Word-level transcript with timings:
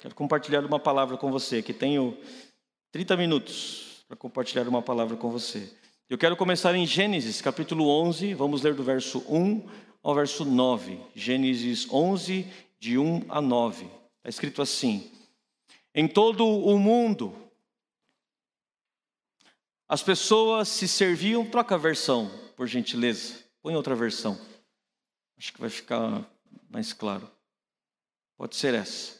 Quero 0.00 0.14
compartilhar 0.14 0.64
uma 0.64 0.80
palavra 0.80 1.18
com 1.18 1.30
você, 1.30 1.62
que 1.62 1.74
tenho 1.74 2.16
30 2.90 3.18
minutos 3.18 4.02
para 4.08 4.16
compartilhar 4.16 4.66
uma 4.66 4.80
palavra 4.80 5.14
com 5.14 5.30
você. 5.30 5.70
Eu 6.08 6.16
quero 6.16 6.34
começar 6.38 6.74
em 6.74 6.86
Gênesis, 6.86 7.42
capítulo 7.42 7.86
11, 7.86 8.32
vamos 8.32 8.62
ler 8.62 8.74
do 8.74 8.82
verso 8.82 9.18
1 9.28 9.68
ao 10.02 10.14
verso 10.14 10.42
9. 10.42 10.98
Gênesis 11.14 11.86
11, 11.92 12.50
de 12.78 12.96
1 12.96 13.26
a 13.28 13.42
9. 13.42 13.84
Está 13.84 14.30
escrito 14.30 14.62
assim: 14.62 15.12
Em 15.94 16.08
todo 16.08 16.48
o 16.48 16.78
mundo, 16.78 17.36
as 19.86 20.02
pessoas 20.02 20.68
se 20.68 20.88
serviam, 20.88 21.44
troca 21.44 21.74
a 21.74 21.78
versão, 21.78 22.30
por 22.56 22.66
gentileza. 22.66 23.34
Põe 23.60 23.76
outra 23.76 23.94
versão. 23.94 24.40
Acho 25.36 25.52
que 25.52 25.60
vai 25.60 25.68
ficar 25.68 26.24
mais 26.70 26.94
claro. 26.94 27.30
Pode 28.38 28.56
ser 28.56 28.72
essa. 28.72 29.19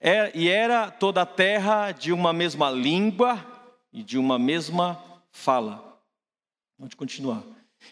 É, 0.00 0.30
e 0.34 0.48
era 0.48 0.90
toda 0.90 1.22
a 1.22 1.26
terra 1.26 1.90
de 1.90 2.12
uma 2.12 2.32
mesma 2.32 2.70
língua 2.70 3.44
e 3.92 4.02
de 4.02 4.16
uma 4.16 4.38
mesma 4.38 5.02
fala. 5.32 6.00
Pode 6.78 6.94
continuar. 6.94 7.42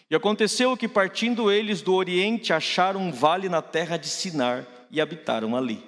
E 0.09 0.15
aconteceu 0.15 0.75
que, 0.77 0.87
partindo 0.87 1.51
eles 1.51 1.81
do 1.81 1.93
Oriente, 1.93 2.53
acharam 2.53 3.01
um 3.01 3.11
vale 3.11 3.49
na 3.49 3.61
terra 3.61 3.97
de 3.97 4.07
Sinar 4.07 4.65
e 4.89 5.01
habitaram 5.01 5.55
ali. 5.55 5.83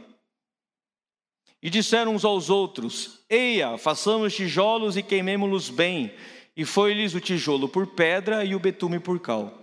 E 1.62 1.70
disseram 1.70 2.16
uns 2.16 2.26
aos 2.26 2.50
outros: 2.50 3.22
Eia, 3.30 3.78
façamos 3.78 4.36
tijolos 4.36 4.98
e 4.98 5.04
queimemo-los 5.04 5.70
bem. 5.70 6.14
E 6.56 6.66
foi-lhes 6.66 7.14
o 7.14 7.22
tijolo 7.22 7.70
por 7.70 7.88
pedra 7.88 8.44
e 8.44 8.54
o 8.54 8.60
betume 8.60 9.00
por 9.00 9.20
cal. 9.20 9.59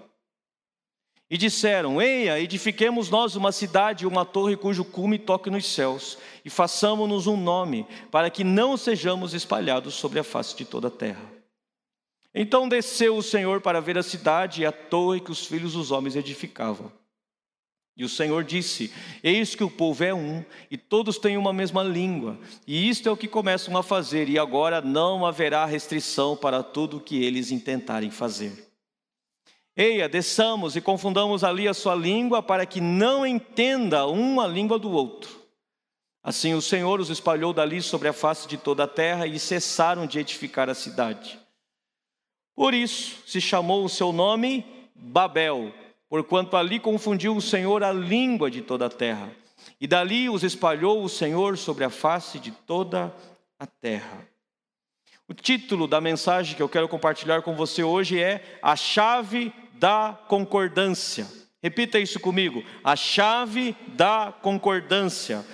E 1.29 1.37
disseram: 1.37 2.01
Eia, 2.01 2.41
edifiquemos 2.41 3.11
nós 3.11 3.35
uma 3.35 3.51
cidade 3.51 4.05
e 4.05 4.07
uma 4.07 4.25
torre 4.25 4.57
cujo 4.57 4.85
cume 4.85 5.19
toque 5.19 5.51
nos 5.51 5.67
céus, 5.67 6.17
e 6.45 6.51
façamos-nos 6.51 7.27
um 7.27 7.37
nome, 7.37 7.87
para 8.11 8.31
que 8.31 8.45
não 8.45 8.77
sejamos 8.77 9.35
espalhados 9.35 9.95
sobre 9.95 10.21
a 10.21 10.25
face 10.25 10.57
de 10.57 10.65
toda 10.65 10.89
a 10.89 10.91
terra. 10.91 11.37
Então 12.33 12.69
desceu 12.69 13.17
o 13.17 13.23
Senhor 13.23 13.61
para 13.61 13.81
ver 13.81 13.99
a 13.99 14.03
cidade 14.03 14.63
e 14.63 14.67
a 14.67 14.71
torre 14.71 15.21
que 15.21 15.33
os 15.33 15.47
filhos 15.47 15.73
dos 15.73 15.91
homens 15.91 16.15
edificavam. 16.15 16.93
E 17.97 18.05
o 18.05 18.09
Senhor 18.09 18.45
disse: 18.45 18.93
Eis 19.21 19.55
que 19.55 19.65
o 19.65 19.71
povo 19.71 20.05
é 20.05 20.15
um, 20.15 20.45
e 20.71 20.77
todos 20.77 21.19
têm 21.19 21.37
uma 21.37 21.53
mesma 21.53 21.83
língua, 21.83 22.39
e 22.67 22.89
isto 22.89 23.09
é 23.09 23.13
o 23.13 23.17
que 23.17 23.27
começam 23.27 23.77
a 23.77 23.83
fazer, 23.83 24.29
e 24.29 24.39
agora 24.39 24.81
não 24.81 25.27
haverá 25.27 25.65
restrição 25.65 26.37
para 26.37 26.63
tudo 26.63 26.99
o 26.99 27.01
que 27.01 27.25
eles 27.25 27.51
intentarem 27.51 28.11
fazer. 28.11 28.66
Eia, 29.77 30.09
desçamos 30.09 30.75
e 30.75 30.81
confundamos 30.81 31.45
ali 31.45 31.69
a 31.69 31.75
sua 31.75 31.95
língua, 31.95 32.43
para 32.43 32.65
que 32.65 32.81
não 32.81 33.27
entenda 33.27 34.07
um 34.07 34.41
a 34.41 34.47
língua 34.47 34.79
do 34.79 34.91
outro. 34.91 35.45
Assim 36.23 36.55
o 36.55 36.63
Senhor 36.63 36.99
os 36.99 37.11
espalhou 37.11 37.53
dali 37.53 37.83
sobre 37.83 38.09
a 38.09 38.13
face 38.15 38.49
de 38.49 38.57
toda 38.57 38.85
a 38.85 38.89
terra, 38.89 39.27
e 39.27 39.39
cessaram 39.39 40.07
de 40.07 40.19
edificar 40.19 40.71
a 40.71 40.75
cidade. 40.75 41.39
Por 42.55 42.73
isso 42.73 43.23
se 43.27 43.39
chamou 43.39 43.85
o 43.85 43.89
seu 43.89 44.13
nome 44.13 44.65
Babel, 44.95 45.75
porquanto 46.09 46.57
ali 46.57 46.81
confundiu 46.81 47.37
o 47.37 47.43
Senhor 47.43 47.85
a 47.85 47.93
língua 47.93 48.51
de 48.51 48.63
toda 48.63 48.87
a 48.87 48.91
terra. 48.91 49.31
E 49.79 49.87
dali 49.87 50.31
os 50.31 50.43
espalhou 50.43 51.05
o 51.05 51.09
Senhor 51.09 51.59
sobre 51.59 51.85
a 51.85 51.91
face 51.91 52.39
de 52.39 52.51
toda 52.51 53.15
a 53.59 53.67
terra. 53.67 54.27
O 55.29 55.35
título 55.35 55.87
da 55.87 56.01
mensagem 56.01 56.57
que 56.57 56.63
eu 56.63 56.69
quero 56.69 56.89
compartilhar 56.89 57.43
com 57.43 57.55
você 57.55 57.83
hoje 57.83 58.19
é 58.19 58.59
A 58.63 58.75
Chave 58.75 59.53
da 59.79 60.19
Concordância. 60.29 61.27
Repita 61.63 61.99
isso 61.99 62.21
comigo: 62.21 62.63
A 62.85 62.95
Chave 62.97 63.77
da 63.89 64.33
Concordância. 64.43 65.45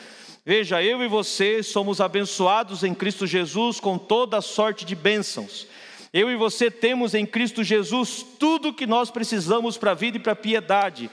Veja, 0.44 0.82
eu 0.82 1.02
e 1.02 1.08
você 1.08 1.62
somos 1.62 2.00
abençoados 2.00 2.82
em 2.82 2.94
Cristo 2.94 3.26
Jesus 3.26 3.78
com 3.78 3.96
toda 3.96 4.40
sorte 4.40 4.84
de 4.84 4.94
bênçãos. 4.94 5.68
Eu 6.12 6.30
e 6.30 6.36
você 6.36 6.70
temos 6.70 7.14
em 7.14 7.24
Cristo 7.24 7.62
Jesus 7.62 8.26
tudo 8.38 8.68
o 8.68 8.74
que 8.74 8.86
nós 8.86 9.10
precisamos 9.10 9.78
para 9.78 9.92
a 9.92 9.94
vida 9.94 10.16
e 10.16 10.20
para 10.20 10.32
a 10.32 10.36
piedade. 10.36 11.11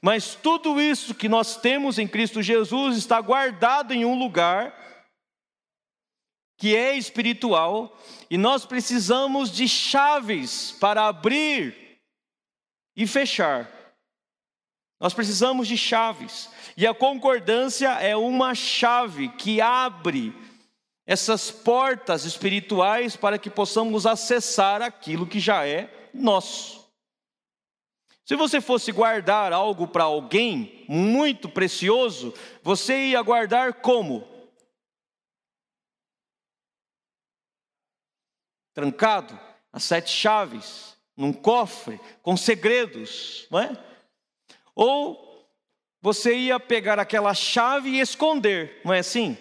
Mas 0.00 0.34
tudo 0.34 0.80
isso 0.80 1.14
que 1.14 1.28
nós 1.28 1.56
temos 1.56 1.96
em 1.96 2.08
Cristo 2.08 2.42
Jesus 2.42 2.96
está 2.96 3.20
guardado 3.20 3.94
em 3.94 4.04
um 4.04 4.18
lugar 4.18 4.82
que 6.58 6.76
é 6.76 6.96
espiritual, 6.96 7.98
e 8.30 8.38
nós 8.38 8.64
precisamos 8.64 9.50
de 9.50 9.66
chaves 9.66 10.70
para 10.78 11.08
abrir 11.08 11.81
e 12.96 13.06
fechar. 13.06 13.70
Nós 15.00 15.12
precisamos 15.12 15.66
de 15.66 15.76
chaves, 15.76 16.48
e 16.76 16.86
a 16.86 16.94
concordância 16.94 17.88
é 18.00 18.14
uma 18.16 18.54
chave 18.54 19.28
que 19.30 19.60
abre 19.60 20.32
essas 21.04 21.50
portas 21.50 22.24
espirituais 22.24 23.16
para 23.16 23.38
que 23.38 23.50
possamos 23.50 24.06
acessar 24.06 24.80
aquilo 24.80 25.26
que 25.26 25.40
já 25.40 25.66
é 25.66 26.10
nosso. 26.14 26.82
Se 28.24 28.36
você 28.36 28.60
fosse 28.60 28.92
guardar 28.92 29.52
algo 29.52 29.88
para 29.88 30.04
alguém 30.04 30.86
muito 30.88 31.48
precioso, 31.48 32.32
você 32.62 33.08
ia 33.08 33.20
guardar 33.20 33.74
como? 33.74 34.26
Trancado, 38.72 39.38
as 39.72 39.82
sete 39.82 40.10
chaves, 40.10 40.96
num 41.22 41.32
cofre, 41.32 42.00
com 42.20 42.36
segredos, 42.36 43.46
não 43.48 43.60
é? 43.60 43.78
Ou 44.74 45.46
você 46.00 46.34
ia 46.34 46.58
pegar 46.58 46.98
aquela 46.98 47.32
chave 47.32 47.90
e 47.90 48.00
esconder, 48.00 48.80
não 48.84 48.92
é 48.92 48.98
assim? 48.98 49.38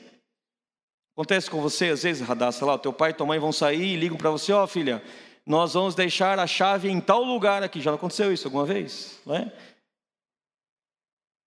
Acontece 1.15 1.49
com 1.49 1.59
você, 1.59 1.87
às 1.87 2.03
vezes, 2.03 2.25
Radassa, 2.25 2.63
lá, 2.63 2.75
o 2.75 2.79
teu 2.79 2.93
pai 2.93 3.09
e 3.09 3.13
tua 3.15 3.25
mãe 3.25 3.39
vão 3.39 3.51
sair 3.51 3.81
e 3.81 3.95
ligam 3.95 4.15
para 4.15 4.29
você, 4.29 4.53
ó 4.53 4.63
oh, 4.63 4.67
filha, 4.67 5.03
nós 5.43 5.73
vamos 5.73 5.95
deixar 5.95 6.37
a 6.37 6.45
chave 6.45 6.87
em 6.87 7.01
tal 7.01 7.23
lugar 7.23 7.63
aqui. 7.63 7.81
Já 7.81 7.95
aconteceu 7.95 8.31
isso 8.31 8.47
alguma 8.47 8.63
vez? 8.63 9.19
Não 9.25 9.35
é? 9.35 9.51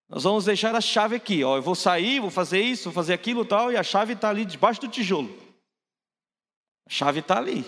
Nós 0.08 0.24
vamos 0.24 0.44
deixar 0.44 0.74
a 0.74 0.80
chave 0.80 1.14
aqui, 1.14 1.44
ó. 1.44 1.58
Eu 1.58 1.62
vou 1.62 1.76
sair, 1.76 2.18
vou 2.18 2.30
fazer 2.30 2.60
isso, 2.60 2.84
vou 2.84 2.92
fazer 2.92 3.14
aquilo 3.14 3.44
tal, 3.44 3.70
e 3.70 3.76
a 3.76 3.84
chave 3.84 4.14
está 4.14 4.30
ali 4.30 4.44
debaixo 4.44 4.80
do 4.80 4.88
tijolo. 4.88 5.32
A 6.88 6.90
chave 6.90 7.20
está 7.20 7.38
ali. 7.38 7.64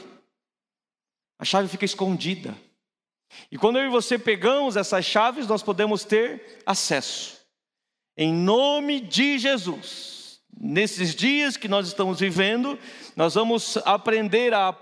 A 1.39 1.45
chave 1.45 1.69
fica 1.69 1.85
escondida. 1.85 2.57
E 3.51 3.59
quando 3.59 3.79
eu 3.79 3.87
e 3.87 3.91
você 3.91 4.19
pegamos 4.19 4.77
essas 4.77 5.05
chaves, 5.05 5.47
nós 5.47 5.63
podemos 5.63 6.05
ter 6.05 6.61
acesso. 6.65 7.41
Em 8.17 8.33
nome 8.33 9.01
de 9.01 9.39
Jesus. 9.39 10.41
Nesses 10.59 11.15
dias 11.15 11.57
que 11.57 11.69
nós 11.69 11.87
estamos 11.87 12.19
vivendo, 12.19 12.79
nós 13.15 13.35
vamos 13.35 13.77
aprender 13.85 14.55
a 14.55 14.73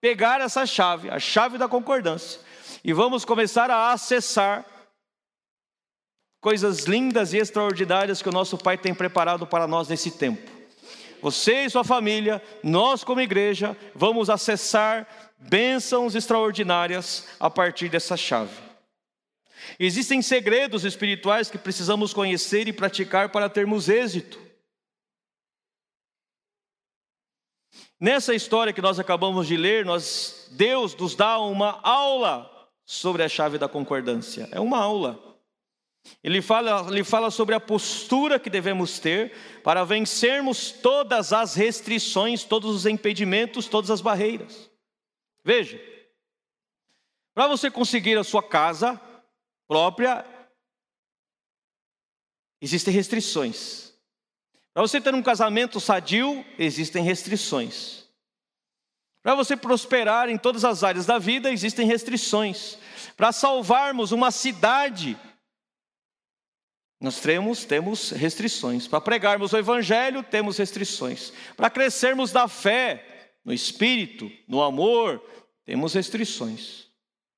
pegar 0.00 0.40
essa 0.40 0.64
chave, 0.64 1.10
a 1.10 1.18
chave 1.18 1.58
da 1.58 1.66
concordância, 1.66 2.40
e 2.84 2.92
vamos 2.92 3.24
começar 3.24 3.70
a 3.70 3.90
acessar 3.90 4.64
coisas 6.40 6.84
lindas 6.84 7.32
e 7.32 7.38
extraordinárias 7.38 8.20
que 8.20 8.28
o 8.28 8.32
nosso 8.32 8.58
Pai 8.58 8.76
tem 8.76 8.94
preparado 8.94 9.46
para 9.46 9.66
nós 9.66 9.88
nesse 9.88 10.10
tempo. 10.10 10.52
Você 11.22 11.64
e 11.64 11.70
sua 11.70 11.82
família, 11.82 12.42
nós 12.62 13.02
como 13.02 13.22
igreja, 13.22 13.74
vamos 13.94 14.28
acessar 14.28 15.23
bênçãos 15.48 16.14
extraordinárias 16.14 17.26
a 17.38 17.50
partir 17.50 17.88
dessa 17.88 18.16
chave. 18.16 18.62
Existem 19.78 20.20
segredos 20.20 20.84
espirituais 20.84 21.50
que 21.50 21.58
precisamos 21.58 22.12
conhecer 22.12 22.68
e 22.68 22.72
praticar 22.72 23.30
para 23.30 23.48
termos 23.48 23.88
êxito. 23.88 24.38
Nessa 27.98 28.34
história 28.34 28.72
que 28.72 28.82
nós 28.82 28.98
acabamos 28.98 29.46
de 29.46 29.56
ler, 29.56 29.84
nós, 29.84 30.48
Deus 30.52 30.94
nos 30.94 31.14
dá 31.14 31.38
uma 31.38 31.80
aula 31.82 32.50
sobre 32.84 33.22
a 33.22 33.28
chave 33.28 33.56
da 33.56 33.68
concordância. 33.68 34.48
É 34.50 34.60
uma 34.60 34.78
aula. 34.78 35.18
Ele 36.22 36.42
fala, 36.42 36.86
ele 36.90 37.02
fala 37.02 37.30
sobre 37.30 37.54
a 37.54 37.60
postura 37.60 38.38
que 38.38 38.50
devemos 38.50 38.98
ter 38.98 39.32
para 39.62 39.84
vencermos 39.84 40.70
todas 40.70 41.32
as 41.32 41.54
restrições, 41.54 42.44
todos 42.44 42.74
os 42.74 42.84
impedimentos, 42.84 43.66
todas 43.66 43.90
as 43.90 44.02
barreiras. 44.02 44.73
Veja, 45.44 45.78
para 47.34 47.46
você 47.46 47.70
conseguir 47.70 48.16
a 48.16 48.24
sua 48.24 48.42
casa 48.42 49.00
própria, 49.68 50.24
existem 52.60 52.94
restrições. 52.94 53.92
Para 54.72 54.82
você 54.82 55.00
ter 55.00 55.14
um 55.14 55.22
casamento 55.22 55.78
sadio, 55.78 56.44
existem 56.58 57.04
restrições. 57.04 58.04
Para 59.22 59.34
você 59.34 59.56
prosperar 59.56 60.28
em 60.28 60.38
todas 60.38 60.64
as 60.64 60.82
áreas 60.82 61.06
da 61.06 61.18
vida, 61.18 61.50
existem 61.50 61.86
restrições. 61.86 62.78
Para 63.16 63.30
salvarmos 63.30 64.12
uma 64.12 64.30
cidade, 64.30 65.18
nós 67.00 67.20
temos, 67.20 67.64
temos 67.64 68.10
restrições. 68.10 68.86
Para 68.86 69.00
pregarmos 69.00 69.52
o 69.52 69.58
Evangelho, 69.58 70.22
temos 70.22 70.56
restrições. 70.56 71.32
Para 71.56 71.70
crescermos 71.70 72.32
da 72.32 72.48
fé, 72.48 73.13
no 73.44 73.52
espírito, 73.52 74.30
no 74.48 74.62
amor, 74.62 75.22
temos 75.64 75.94
restrições. 75.94 76.86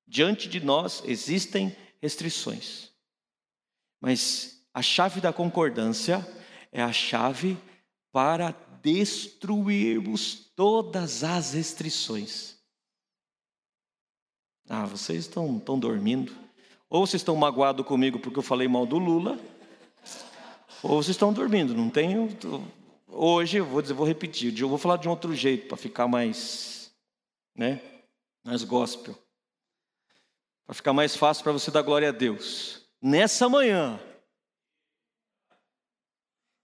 Diante 0.06 0.48
de 0.48 0.60
nós 0.60 1.02
existem 1.04 1.74
restrições. 2.00 2.90
Mas 4.00 4.64
a 4.72 4.82
chave 4.82 5.20
da 5.20 5.32
concordância 5.32 6.26
é 6.70 6.82
a 6.82 6.92
chave 6.92 7.58
para 8.12 8.54
destruirmos 8.82 10.52
todas 10.54 11.24
as 11.24 11.54
restrições. 11.54 12.56
Ah, 14.68 14.84
vocês 14.84 15.20
estão, 15.20 15.58
estão 15.58 15.78
dormindo. 15.78 16.32
Ou 16.88 17.06
vocês 17.06 17.20
estão 17.20 17.34
magoados 17.36 17.84
comigo 17.84 18.18
porque 18.18 18.38
eu 18.38 18.42
falei 18.42 18.68
mal 18.68 18.86
do 18.86 18.98
Lula, 18.98 19.38
ou 20.82 21.02
vocês 21.02 21.16
estão 21.16 21.32
dormindo. 21.32 21.74
Não 21.74 21.90
tenho. 21.90 22.28
Hoje 23.18 23.56
eu 23.56 23.64
vou 23.64 23.80
dizer, 23.80 23.94
vou 23.94 24.06
repetir. 24.06 24.58
Eu 24.58 24.68
vou 24.68 24.76
falar 24.76 24.98
de 24.98 25.08
um 25.08 25.10
outro 25.10 25.34
jeito 25.34 25.68
para 25.68 25.76
ficar 25.78 26.06
mais, 26.06 26.94
né, 27.56 27.80
mais 28.44 28.62
gospel, 28.62 29.16
para 30.66 30.74
ficar 30.74 30.92
mais 30.92 31.16
fácil 31.16 31.42
para 31.42 31.52
você 31.52 31.70
dar 31.70 31.80
glória 31.80 32.10
a 32.10 32.12
Deus. 32.12 32.86
Nessa 33.00 33.48
manhã, 33.48 33.98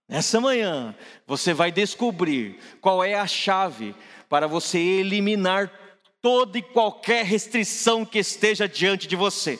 Nessa 0.08 0.38
manhã, 0.42 0.94
você 1.26 1.54
vai 1.54 1.72
descobrir 1.72 2.58
qual 2.82 3.02
é 3.02 3.14
a 3.14 3.26
chave 3.26 3.94
para 4.28 4.46
você 4.46 4.78
eliminar 4.78 5.72
toda 6.20 6.58
e 6.58 6.62
qualquer 6.62 7.24
restrição 7.24 8.04
que 8.04 8.18
esteja 8.18 8.68
diante 8.68 9.08
de 9.08 9.16
você. 9.16 9.58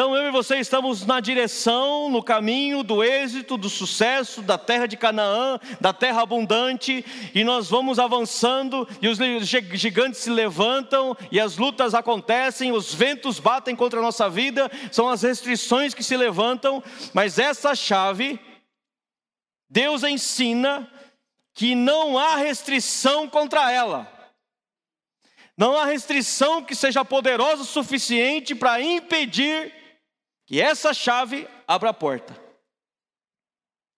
Então 0.00 0.16
eu 0.16 0.28
e 0.28 0.30
você 0.30 0.56
estamos 0.56 1.04
na 1.04 1.20
direção, 1.20 2.08
no 2.08 2.22
caminho 2.22 2.82
do 2.82 3.04
êxito, 3.04 3.58
do 3.58 3.68
sucesso, 3.68 4.40
da 4.40 4.56
terra 4.56 4.86
de 4.86 4.96
Canaã, 4.96 5.60
da 5.78 5.92
terra 5.92 6.22
abundante, 6.22 7.04
e 7.34 7.44
nós 7.44 7.68
vamos 7.68 7.98
avançando, 7.98 8.88
e 9.02 9.08
os 9.08 9.18
gigantes 9.46 10.20
se 10.20 10.30
levantam, 10.30 11.14
e 11.30 11.38
as 11.38 11.58
lutas 11.58 11.92
acontecem, 11.92 12.72
os 12.72 12.94
ventos 12.94 13.38
batem 13.38 13.76
contra 13.76 14.00
a 14.00 14.02
nossa 14.02 14.26
vida, 14.30 14.70
são 14.90 15.06
as 15.06 15.20
restrições 15.20 15.92
que 15.92 16.02
se 16.02 16.16
levantam, 16.16 16.82
mas 17.12 17.38
essa 17.38 17.74
chave, 17.74 18.40
Deus 19.68 20.02
ensina 20.02 20.90
que 21.52 21.74
não 21.74 22.16
há 22.16 22.36
restrição 22.36 23.28
contra 23.28 23.70
ela. 23.70 24.10
Não 25.58 25.76
há 25.76 25.84
restrição 25.84 26.64
que 26.64 26.74
seja 26.74 27.04
poderosa 27.04 27.64
o 27.64 27.66
suficiente 27.66 28.54
para 28.54 28.80
impedir 28.80 29.78
que 30.50 30.60
essa 30.60 30.92
chave 30.92 31.48
abra 31.64 31.90
a 31.90 31.94
porta. 31.94 32.36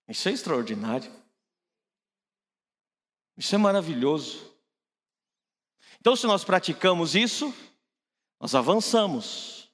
Isso 0.07 0.29
é 0.29 0.33
extraordinário. 0.33 1.11
Isso 3.39 3.55
é 3.55 3.59
maravilhoso. 3.59 4.53
Então, 5.99 6.15
se 6.15 6.27
nós 6.27 6.45
praticamos 6.45 7.15
isso, 7.15 7.55
nós 8.39 8.55
avançamos. 8.55 9.73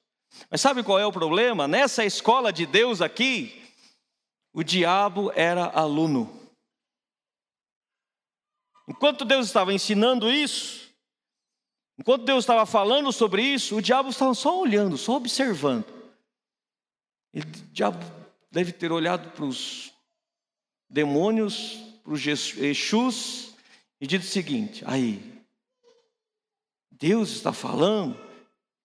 Mas 0.49 0.61
sabe 0.61 0.81
qual 0.81 0.97
é 0.97 1.05
o 1.05 1.11
problema? 1.11 1.67
Nessa 1.67 2.05
escola 2.05 2.53
de 2.53 2.65
Deus 2.65 3.01
aqui, 3.01 3.61
o 4.53 4.63
diabo 4.63 5.33
era 5.35 5.65
aluno. 5.65 6.49
Enquanto 8.87 9.25
Deus 9.25 9.47
estava 9.47 9.73
ensinando 9.73 10.31
isso, 10.31 10.89
enquanto 11.97 12.23
Deus 12.23 12.45
estava 12.45 12.65
falando 12.65 13.11
sobre 13.11 13.41
isso, 13.41 13.75
o 13.75 13.81
diabo 13.81 14.07
estava 14.07 14.33
só 14.33 14.57
olhando, 14.61 14.97
só 14.97 15.17
observando. 15.17 15.98
O 17.33 17.39
diabo 17.71 18.03
deve 18.51 18.71
ter 18.71 18.91
olhado 18.91 19.29
para 19.31 19.45
os 19.45 19.93
demônios, 20.89 21.77
para 22.03 22.13
os 22.13 22.25
Exus, 22.25 23.55
e 24.01 24.07
dito 24.07 24.23
o 24.23 24.27
seguinte: 24.27 24.83
aí, 24.85 25.21
Deus 26.91 27.29
está 27.29 27.53
falando 27.53 28.19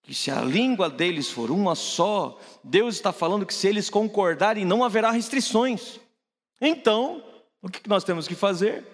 que 0.03 0.15
se 0.15 0.31
a 0.31 0.43
língua 0.43 0.91
deles 0.91 1.31
for 1.31 1.51
uma 1.51 1.75
só, 1.75 2.39
Deus 2.63 2.97
está 2.97 3.13
falando 3.13 3.47
que 3.47 3.55
se 3.55 3.67
eles 3.67 3.89
concordarem, 3.89 4.65
não 4.65 4.85
haverá 4.85 5.11
restrições. 5.11 5.99
Então, 6.61 7.25
o 7.63 7.69
que 7.69 7.89
nós 7.89 8.05
temos 8.05 8.29
que 8.29 8.35
fazer? 8.35 8.94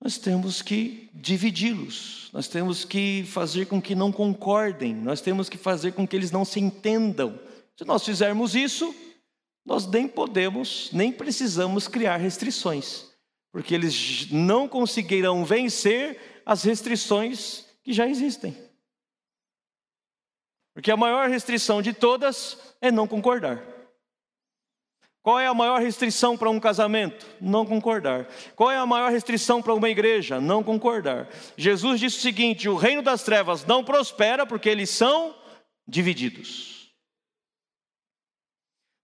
Nós 0.00 0.16
temos 0.16 0.62
que 0.62 1.10
dividi-los, 1.12 2.30
nós 2.32 2.46
temos 2.46 2.84
que 2.84 3.24
fazer 3.24 3.66
com 3.66 3.82
que 3.82 3.94
não 3.94 4.12
concordem, 4.12 4.94
nós 4.94 5.20
temos 5.20 5.48
que 5.48 5.58
fazer 5.58 5.92
com 5.92 6.06
que 6.06 6.14
eles 6.14 6.30
não 6.30 6.44
se 6.44 6.60
entendam. 6.60 7.38
Se 7.76 7.84
nós 7.84 8.04
fizermos 8.04 8.54
isso, 8.54 8.94
nós 9.66 9.86
nem 9.86 10.06
podemos, 10.06 10.90
nem 10.92 11.12
precisamos 11.12 11.88
criar 11.88 12.16
restrições, 12.16 13.06
porque 13.52 13.74
eles 13.74 14.30
não 14.30 14.68
conseguirão 14.68 15.44
vencer 15.44 16.42
as 16.46 16.62
restrições 16.62 17.66
que 17.82 17.92
já 17.92 18.06
existem. 18.06 18.56
Porque 20.72 20.92
a 20.92 20.96
maior 20.96 21.28
restrição 21.28 21.82
de 21.82 21.92
todas 21.92 22.56
é 22.80 22.92
não 22.92 23.08
concordar. 23.08 23.77
Qual 25.28 25.38
é 25.38 25.46
a 25.46 25.52
maior 25.52 25.78
restrição 25.78 26.38
para 26.38 26.48
um 26.48 26.58
casamento? 26.58 27.26
Não 27.38 27.66
concordar. 27.66 28.26
Qual 28.56 28.70
é 28.70 28.78
a 28.78 28.86
maior 28.86 29.12
restrição 29.12 29.60
para 29.60 29.74
uma 29.74 29.90
igreja? 29.90 30.40
Não 30.40 30.64
concordar. 30.64 31.28
Jesus 31.54 32.00
disse 32.00 32.16
o 32.16 32.20
seguinte: 32.22 32.66
o 32.66 32.76
reino 32.76 33.02
das 33.02 33.22
trevas 33.22 33.62
não 33.66 33.84
prospera 33.84 34.46
porque 34.46 34.70
eles 34.70 34.88
são 34.88 35.34
divididos. 35.86 36.90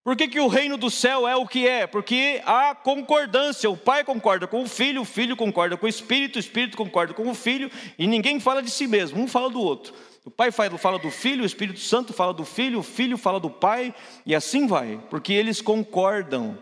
Por 0.02 0.16
que, 0.16 0.26
que 0.26 0.40
o 0.40 0.48
reino 0.48 0.78
do 0.78 0.90
céu 0.90 1.28
é 1.28 1.36
o 1.36 1.46
que 1.46 1.68
é? 1.68 1.86
Porque 1.86 2.40
há 2.46 2.74
concordância. 2.74 3.68
O 3.68 3.76
pai 3.76 4.02
concorda 4.02 4.46
com 4.46 4.62
o 4.62 4.66
filho, 4.66 5.02
o 5.02 5.04
filho 5.04 5.36
concorda 5.36 5.76
com 5.76 5.84
o 5.84 5.90
espírito, 5.90 6.36
o 6.36 6.40
espírito 6.40 6.74
concorda 6.74 7.12
com 7.12 7.28
o 7.28 7.34
filho, 7.34 7.70
e 7.98 8.06
ninguém 8.06 8.40
fala 8.40 8.62
de 8.62 8.70
si 8.70 8.86
mesmo, 8.86 9.22
um 9.22 9.28
fala 9.28 9.50
do 9.50 9.60
outro. 9.60 9.92
O 10.24 10.30
Pai 10.30 10.50
fala 10.50 10.98
do 10.98 11.10
Filho, 11.10 11.42
o 11.42 11.46
Espírito 11.46 11.78
Santo 11.80 12.14
fala 12.14 12.32
do 12.32 12.46
Filho, 12.46 12.78
o 12.78 12.82
Filho 12.82 13.18
fala 13.18 13.38
do 13.38 13.50
Pai, 13.50 13.94
e 14.24 14.34
assim 14.34 14.66
vai, 14.66 14.98
porque 15.10 15.34
eles 15.34 15.60
concordam. 15.60 16.58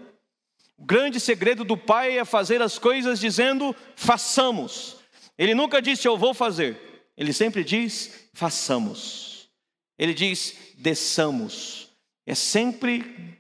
O 0.77 0.85
grande 0.85 1.21
segredo 1.21 1.63
do 1.63 1.77
Pai 1.77 2.19
é 2.19 2.25
fazer 2.25 2.61
as 2.61 2.77
coisas 2.77 3.21
dizendo, 3.21 3.75
façamos. 3.95 4.97
Ele 5.39 5.55
nunca 5.55 5.81
disse, 5.81 6.09
eu 6.09 6.19
vou 6.19 6.35
fazer. 6.35 7.07
Ele 7.17 7.33
sempre 7.33 7.63
diz, 7.63 8.29
façamos. 8.35 9.49
Ele 9.97 10.13
diz, 10.13 10.57
desçamos. 10.77 11.89
É 12.27 12.35
sempre 12.35 13.39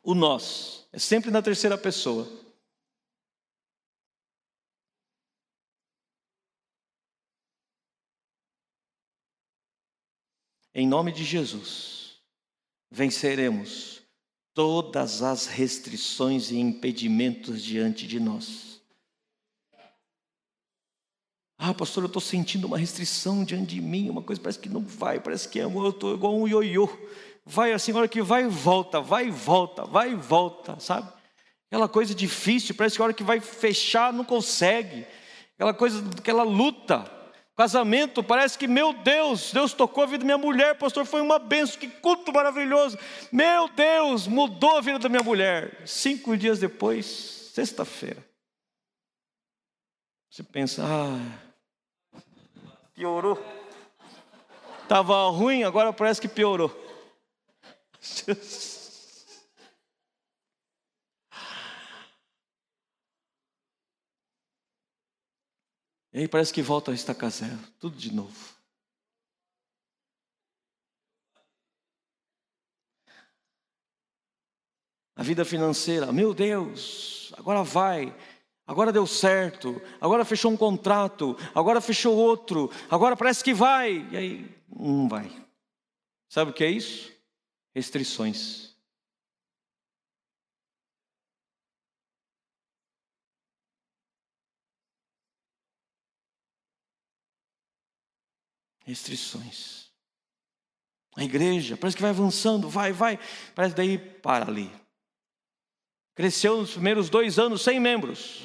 o 0.00 0.14
nós, 0.14 0.86
é 0.92 0.98
sempre 1.00 1.32
na 1.32 1.42
terceira 1.42 1.76
pessoa. 1.76 2.45
Em 10.78 10.86
nome 10.86 11.10
de 11.10 11.24
Jesus, 11.24 12.18
venceremos 12.90 14.02
todas 14.52 15.22
as 15.22 15.46
restrições 15.46 16.50
e 16.50 16.58
impedimentos 16.58 17.62
diante 17.62 18.06
de 18.06 18.20
nós. 18.20 18.82
Ah, 21.56 21.72
pastor, 21.72 22.02
eu 22.04 22.08
estou 22.08 22.20
sentindo 22.20 22.66
uma 22.66 22.76
restrição 22.76 23.42
diante 23.42 23.74
de 23.76 23.80
mim, 23.80 24.10
uma 24.10 24.20
coisa 24.20 24.38
parece 24.38 24.58
que 24.58 24.68
não 24.68 24.82
vai, 24.82 25.18
parece 25.18 25.48
que 25.48 25.58
é, 25.58 25.64
eu 25.64 25.88
estou 25.88 26.12
igual 26.12 26.36
um 26.36 26.46
ioiô. 26.46 26.86
Vai 27.42 27.72
assim, 27.72 27.94
hora 27.94 28.06
que 28.06 28.20
vai 28.20 28.44
e 28.44 28.48
volta, 28.48 29.00
vai 29.00 29.28
e 29.28 29.30
volta, 29.30 29.86
vai 29.86 30.12
e 30.12 30.14
volta, 30.14 30.78
sabe? 30.78 31.10
Aquela 31.68 31.88
coisa 31.88 32.14
difícil, 32.14 32.74
parece 32.74 32.96
que 32.96 33.00
a 33.00 33.06
hora 33.06 33.14
que 33.14 33.24
vai 33.24 33.40
fechar 33.40 34.12
não 34.12 34.26
consegue. 34.26 35.06
Aquela 35.54 35.72
coisa, 35.72 36.04
aquela 36.18 36.42
luta. 36.42 37.15
Casamento, 37.56 38.22
parece 38.22 38.58
que, 38.58 38.68
meu 38.68 38.92
Deus, 38.92 39.50
Deus 39.50 39.72
tocou 39.72 40.04
a 40.04 40.06
vida 40.06 40.18
da 40.18 40.24
minha 40.26 40.36
mulher, 40.36 40.76
pastor, 40.76 41.06
foi 41.06 41.22
uma 41.22 41.38
benção, 41.38 41.80
que 41.80 41.88
culto 41.88 42.30
maravilhoso. 42.30 42.98
Meu 43.32 43.66
Deus, 43.68 44.26
mudou 44.26 44.76
a 44.76 44.82
vida 44.82 44.98
da 44.98 45.08
minha 45.08 45.22
mulher. 45.22 45.80
Cinco 45.86 46.36
dias 46.36 46.58
depois, 46.58 47.06
sexta-feira. 47.54 48.22
Você 50.30 50.42
pensa, 50.42 50.84
ah, 50.84 52.20
piorou. 52.94 53.42
Estava 54.82 55.30
ruim, 55.30 55.64
agora 55.64 55.94
parece 55.94 56.20
que 56.20 56.28
piorou. 56.28 56.70
E 66.16 66.20
aí 66.20 66.26
parece 66.26 66.50
que 66.50 66.62
volta 66.62 66.92
a 66.92 66.94
estacar 66.94 67.30
zero, 67.30 67.58
tudo 67.78 67.94
de 67.94 68.10
novo. 68.10 68.56
A 75.14 75.22
vida 75.22 75.44
financeira, 75.44 76.10
meu 76.12 76.32
Deus, 76.32 77.34
agora 77.36 77.62
vai, 77.62 78.16
agora 78.66 78.94
deu 78.94 79.06
certo, 79.06 79.78
agora 80.00 80.24
fechou 80.24 80.50
um 80.50 80.56
contrato, 80.56 81.36
agora 81.54 81.82
fechou 81.82 82.16
outro, 82.16 82.70
agora 82.88 83.14
parece 83.14 83.44
que 83.44 83.52
vai, 83.52 84.08
e 84.10 84.16
aí 84.16 84.62
não 84.70 85.10
vai. 85.10 85.30
Sabe 86.30 86.50
o 86.50 86.54
que 86.54 86.64
é 86.64 86.70
isso? 86.70 87.12
Restrições. 87.74 88.74
Restrições. 98.86 99.90
A 101.16 101.24
igreja, 101.24 101.76
parece 101.76 101.96
que 101.96 102.02
vai 102.02 102.10
avançando, 102.10 102.68
vai, 102.68 102.92
vai, 102.92 103.18
parece 103.54 103.74
daí 103.74 103.98
para 103.98 104.46
ali. 104.46 104.70
Cresceu 106.14 106.58
nos 106.58 106.72
primeiros 106.72 107.10
dois 107.10 107.38
anos 107.38 107.62
100 107.62 107.80
membros, 107.80 108.42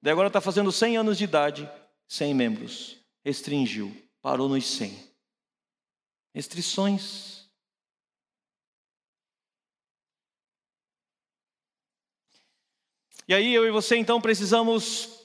daí 0.00 0.12
agora 0.12 0.28
está 0.28 0.40
fazendo 0.40 0.72
100 0.72 0.96
anos 0.96 1.18
de 1.18 1.24
idade, 1.24 1.70
100 2.08 2.34
membros. 2.34 2.96
Restringiu, 3.24 3.94
parou 4.22 4.48
nos 4.48 4.66
100. 4.66 4.96
Restrições. 6.34 7.48
E 13.26 13.34
aí 13.34 13.54
eu 13.54 13.66
e 13.66 13.70
você 13.70 13.96
então 13.96 14.20
precisamos 14.20 15.23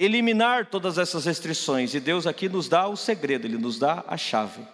eliminar 0.00 0.64
todas 0.64 0.96
essas 0.96 1.26
restrições, 1.26 1.92
e 1.92 2.00
Deus 2.00 2.26
aqui 2.26 2.48
nos 2.48 2.70
dá 2.70 2.88
o 2.88 2.96
segredo, 2.96 3.46
Ele 3.46 3.58
nos 3.58 3.78
dá 3.78 4.02
a 4.06 4.16
chave. 4.16 4.66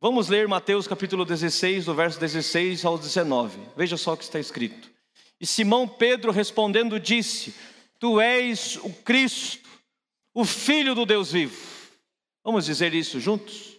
Vamos 0.00 0.28
ler 0.28 0.48
Mateus 0.48 0.88
capítulo 0.88 1.24
16, 1.24 1.84
do 1.84 1.94
verso 1.94 2.18
16 2.18 2.84
ao 2.84 2.98
19. 2.98 3.60
Veja 3.76 3.96
só 3.96 4.14
o 4.14 4.16
que 4.16 4.24
está 4.24 4.40
escrito. 4.40 4.90
E 5.40 5.46
Simão 5.46 5.86
Pedro 5.86 6.32
respondendo 6.32 6.98
disse: 6.98 7.54
Tu 8.00 8.20
és 8.20 8.80
o 8.82 8.90
Cristo, 8.90 9.68
o 10.34 10.44
Filho 10.44 10.96
do 10.96 11.06
Deus 11.06 11.30
vivo. 11.30 11.56
Vamos 12.42 12.64
dizer 12.64 12.92
isso 12.94 13.20
juntos? 13.20 13.76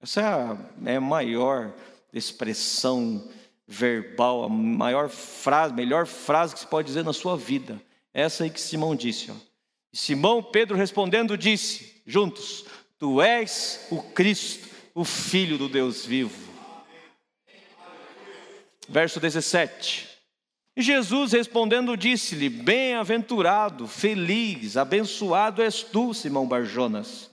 Essa 0.00 0.20
é 0.20 0.24
a, 0.24 0.56
é 0.84 1.00
maior 1.00 1.74
expressão 2.12 3.28
verbal, 3.66 4.44
a 4.44 4.48
maior 4.48 5.08
frase, 5.08 5.74
melhor 5.74 6.06
frase 6.06 6.54
que 6.54 6.60
se 6.60 6.66
pode 6.68 6.86
dizer 6.86 7.04
na 7.04 7.12
sua 7.12 7.36
vida. 7.36 7.82
Essa 8.14 8.44
aí 8.44 8.50
que 8.50 8.60
Simão 8.60 8.94
disse. 8.94 9.32
Ó. 9.32 9.55
Simão 9.96 10.42
Pedro 10.42 10.76
respondendo 10.76 11.38
disse, 11.38 12.02
juntos: 12.06 12.66
Tu 12.98 13.22
és 13.22 13.86
o 13.90 14.02
Cristo, 14.02 14.68
o 14.94 15.06
Filho 15.06 15.56
do 15.56 15.70
Deus 15.70 16.04
vivo. 16.04 16.36
Verso 18.86 19.18
17. 19.18 20.06
E 20.76 20.82
Jesus 20.82 21.32
respondendo 21.32 21.96
disse-lhe: 21.96 22.50
Bem-aventurado, 22.50 23.88
feliz, 23.88 24.76
abençoado 24.76 25.62
és 25.62 25.82
tu, 25.82 26.12
Simão 26.12 26.46
Barjonas, 26.46 27.30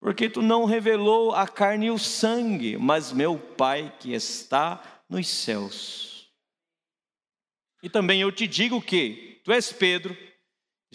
porque 0.00 0.30
tu 0.30 0.40
não 0.40 0.64
revelou 0.64 1.34
a 1.34 1.46
carne 1.46 1.86
e 1.86 1.90
o 1.90 1.98
sangue, 1.98 2.78
mas 2.78 3.12
meu 3.12 3.38
Pai 3.38 3.92
que 4.00 4.14
está 4.14 5.02
nos 5.10 5.28
céus. 5.28 6.30
E 7.82 7.90
também 7.90 8.22
eu 8.22 8.32
te 8.32 8.46
digo 8.46 8.80
que 8.80 9.42
tu 9.44 9.52
és 9.52 9.70
Pedro, 9.70 10.16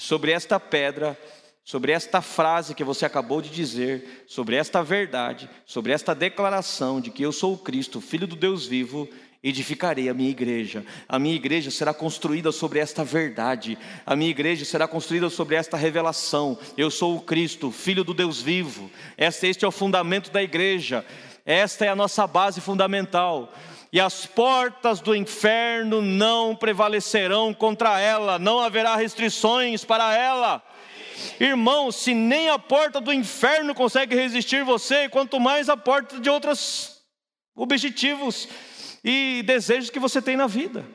sobre 0.01 0.31
esta 0.31 0.59
pedra, 0.59 1.15
sobre 1.63 1.91
esta 1.91 2.23
frase 2.23 2.73
que 2.73 2.83
você 2.83 3.05
acabou 3.05 3.39
de 3.39 3.49
dizer, 3.49 4.25
sobre 4.27 4.55
esta 4.55 4.81
verdade, 4.81 5.47
sobre 5.63 5.91
esta 5.91 6.15
declaração 6.15 6.99
de 6.99 7.11
que 7.11 7.21
eu 7.21 7.31
sou 7.31 7.53
o 7.53 7.57
Cristo, 7.57 8.01
filho 8.01 8.25
do 8.25 8.35
Deus 8.35 8.65
vivo, 8.65 9.07
edificarei 9.43 10.09
a 10.09 10.13
minha 10.13 10.31
igreja. 10.31 10.83
A 11.07 11.19
minha 11.19 11.35
igreja 11.35 11.69
será 11.69 11.93
construída 11.93 12.51
sobre 12.51 12.79
esta 12.79 13.03
verdade. 13.03 13.77
A 14.03 14.15
minha 14.15 14.31
igreja 14.31 14.65
será 14.65 14.87
construída 14.87 15.29
sobre 15.29 15.55
esta 15.55 15.77
revelação. 15.77 16.57
Eu 16.75 16.89
sou 16.89 17.15
o 17.15 17.21
Cristo, 17.21 17.71
filho 17.71 18.03
do 18.03 18.13
Deus 18.13 18.41
vivo. 18.41 18.89
Este, 19.15 19.63
é 19.63 19.67
o 19.67 19.71
fundamento 19.71 20.31
da 20.31 20.41
igreja. 20.41 21.05
Esta 21.45 21.85
é 21.85 21.89
a 21.89 21.95
nossa 21.95 22.25
base 22.25 22.59
fundamental. 22.59 23.53
E 23.91 23.99
as 23.99 24.25
portas 24.25 25.01
do 25.01 25.13
inferno 25.13 26.01
não 26.01 26.55
prevalecerão 26.55 27.53
contra 27.53 27.99
ela, 27.99 28.39
não 28.39 28.59
haverá 28.59 28.95
restrições 28.95 29.83
para 29.83 30.15
ela. 30.15 30.63
Irmão, 31.39 31.91
se 31.91 32.13
nem 32.13 32.49
a 32.49 32.57
porta 32.57 33.01
do 33.01 33.11
inferno 33.11 33.75
consegue 33.75 34.15
resistir 34.15 34.63
você, 34.63 35.09
quanto 35.09 35.39
mais 35.39 35.67
a 35.67 35.75
porta 35.75 36.19
de 36.19 36.29
outros 36.29 37.01
objetivos 37.53 38.47
e 39.03 39.43
desejos 39.45 39.89
que 39.89 39.99
você 39.99 40.21
tem 40.21 40.37
na 40.37 40.47
vida. 40.47 40.85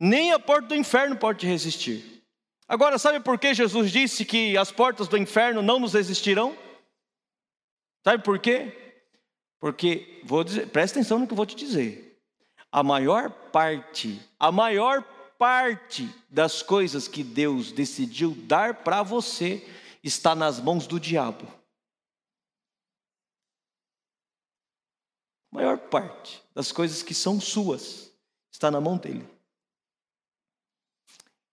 Nem 0.00 0.32
a 0.32 0.38
porta 0.38 0.68
do 0.68 0.74
inferno 0.74 1.16
pode 1.16 1.46
resistir. 1.46 2.24
Agora, 2.66 2.98
sabe 2.98 3.20
por 3.20 3.38
que 3.38 3.52
Jesus 3.52 3.90
disse 3.90 4.24
que 4.24 4.56
as 4.56 4.72
portas 4.72 5.06
do 5.06 5.18
inferno 5.18 5.60
não 5.60 5.78
nos 5.78 5.92
resistirão? 5.92 6.56
Sabe 8.04 8.22
por 8.22 8.38
quê? 8.38 8.87
Porque, 9.60 10.20
vou 10.24 10.44
dizer, 10.44 10.68
presta 10.68 10.98
atenção 10.98 11.18
no 11.18 11.26
que 11.26 11.32
eu 11.32 11.36
vou 11.36 11.46
te 11.46 11.56
dizer. 11.56 12.20
A 12.70 12.82
maior 12.82 13.30
parte, 13.30 14.20
a 14.38 14.52
maior 14.52 15.02
parte 15.38 16.08
das 16.28 16.62
coisas 16.62 17.08
que 17.08 17.22
Deus 17.22 17.72
decidiu 17.72 18.34
dar 18.34 18.82
para 18.82 19.02
você 19.02 19.66
está 20.02 20.34
nas 20.34 20.60
mãos 20.60 20.86
do 20.86 21.00
diabo. 21.00 21.46
A 25.50 25.56
maior 25.56 25.78
parte 25.78 26.42
das 26.54 26.70
coisas 26.70 27.02
que 27.02 27.14
são 27.14 27.40
suas 27.40 28.12
está 28.50 28.70
na 28.70 28.80
mão 28.80 28.96
dele. 28.96 29.26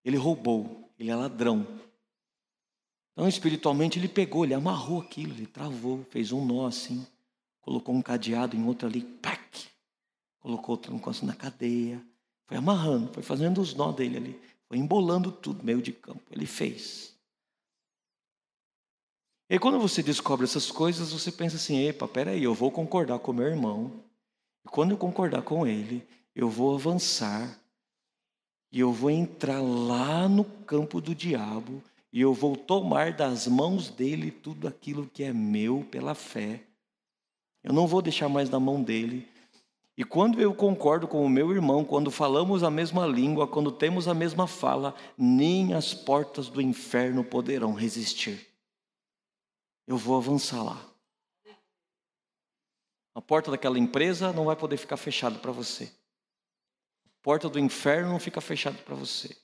Ele 0.03 0.17
roubou, 0.17 0.91
ele 1.00 1.09
é 1.09 1.15
ladrão. 1.15 1.65
Então, 3.13 3.27
espiritualmente, 3.27 3.97
ele 3.97 4.09
pegou, 4.09 4.43
ele 4.43 4.53
amarrou 4.53 5.01
aquilo, 5.01 5.33
ele 5.33 5.47
travou, 5.47 6.03
fez 6.12 6.31
um 6.31 6.45
nó 6.45 6.67
assim, 6.67 7.07
colocou 7.65 7.95
um 7.95 8.01
cadeado 8.01 8.55
em 8.55 8.63
outro 8.63 8.88
ali, 8.88 9.01
pac, 9.01 9.67
colocou 10.39 10.75
outro 10.75 10.93
negócio 10.93 11.25
na 11.25 11.34
cadeia, 11.34 12.00
foi 12.45 12.57
amarrando, 12.57 13.12
foi 13.12 13.24
fazendo 13.24 13.60
os 13.60 13.74
nó 13.74 13.91
dele 13.91 14.17
ali, 14.17 14.41
foi 14.67 14.77
embolando 14.77 15.31
tudo, 15.31 15.63
meio 15.63 15.81
de 15.81 15.91
campo. 15.91 16.22
Ele 16.29 16.45
fez. 16.45 17.15
E 19.50 19.57
quando 19.57 19.79
você 19.79 20.03
descobre 20.03 20.43
essas 20.45 20.69
coisas, 20.69 21.12
você 21.12 21.31
pensa 21.31 21.55
assim: 21.55 21.88
epa, 21.88 22.07
peraí, 22.07 22.43
eu 22.43 22.53
vou 22.53 22.72
concordar 22.72 23.17
com 23.17 23.34
meu 23.34 23.48
irmão. 23.48 23.91
E 24.63 24.69
quando 24.69 24.91
eu 24.91 24.98
concordar 24.98 25.41
com 25.41 25.65
ele, 25.65 26.07
eu 26.36 26.48
vou 26.48 26.75
avançar. 26.75 27.60
E 28.72 28.79
eu 28.79 28.91
vou 28.91 29.10
entrar 29.10 29.62
lá 29.62 30.29
no 30.29 30.43
campo 30.43 31.01
do 31.01 31.15
diabo. 31.15 31.81
E 32.13 32.22
eu 32.22 32.34
vou 32.34 32.55
tomar 32.55 33.13
das 33.13 33.48
mãos 33.48 33.89
dele 33.89 34.29
tudo 34.29 34.67
aquilo 34.67 35.07
que 35.07 35.24
é 35.24 35.34
meu 35.34 35.86
pela 35.89 36.13
fé. 36.13 36.63
Eu 37.65 37.74
não 37.74 37.86
vou 37.86 38.01
deixar 38.01 38.29
mais 38.29 38.50
na 38.50 38.62
mão 38.62 38.81
dele. 38.81 39.27
E 39.98 40.05
quando 40.05 40.39
eu 40.39 40.53
concordo 40.53 41.07
com 41.07 41.25
o 41.25 41.29
meu 41.29 41.51
irmão, 41.51 41.84
quando 41.84 42.10
falamos 42.10 42.63
a 42.63 42.69
mesma 42.69 43.05
língua, 43.05 43.45
quando 43.45 43.72
temos 43.74 44.07
a 44.07 44.13
mesma 44.13 44.48
fala, 44.48 44.95
nem 45.17 45.74
as 45.74 45.93
portas 45.93 46.48
do 46.48 46.62
inferno 46.62 47.25
poderão 47.25 47.74
resistir 47.74 48.55
eu 49.88 49.98
vou 49.98 50.17
avançar 50.17 50.63
lá. 50.63 50.84
A 53.13 53.22
porta 53.22 53.51
daquela 53.51 53.79
empresa 53.79 54.34
não 54.34 54.45
vai 54.45 54.55
poder 54.55 54.77
ficar 54.77 54.98
fechada 54.98 55.39
para 55.39 55.51
você. 55.51 55.86
A 57.05 57.10
porta 57.22 57.48
do 57.48 57.60
inferno 57.60 58.10
não 58.10 58.19
fica 58.19 58.41
fechada 58.41 58.77
para 58.79 58.95
você. 58.95 59.36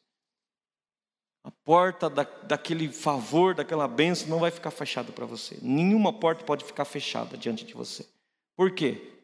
A 1.44 1.50
porta 1.50 2.10
da, 2.10 2.24
daquele 2.24 2.92
favor, 2.92 3.56
daquela 3.56 3.88
bênção 3.88 4.28
não 4.28 4.40
vai 4.40 4.52
ficar 4.52 4.70
fechada 4.70 5.12
para 5.12 5.26
você. 5.26 5.58
Nenhuma 5.62 6.14
porta 6.14 6.44
pode 6.44 6.64
ficar 6.64 6.86
fechada 6.86 7.36
diante 7.36 7.66
de 7.66 7.74
você. 7.74 8.08
Por 8.56 8.76
quê? 8.76 9.24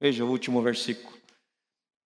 Veja 0.00 0.24
o 0.24 0.30
último 0.30 0.62
versículo. 0.62 1.16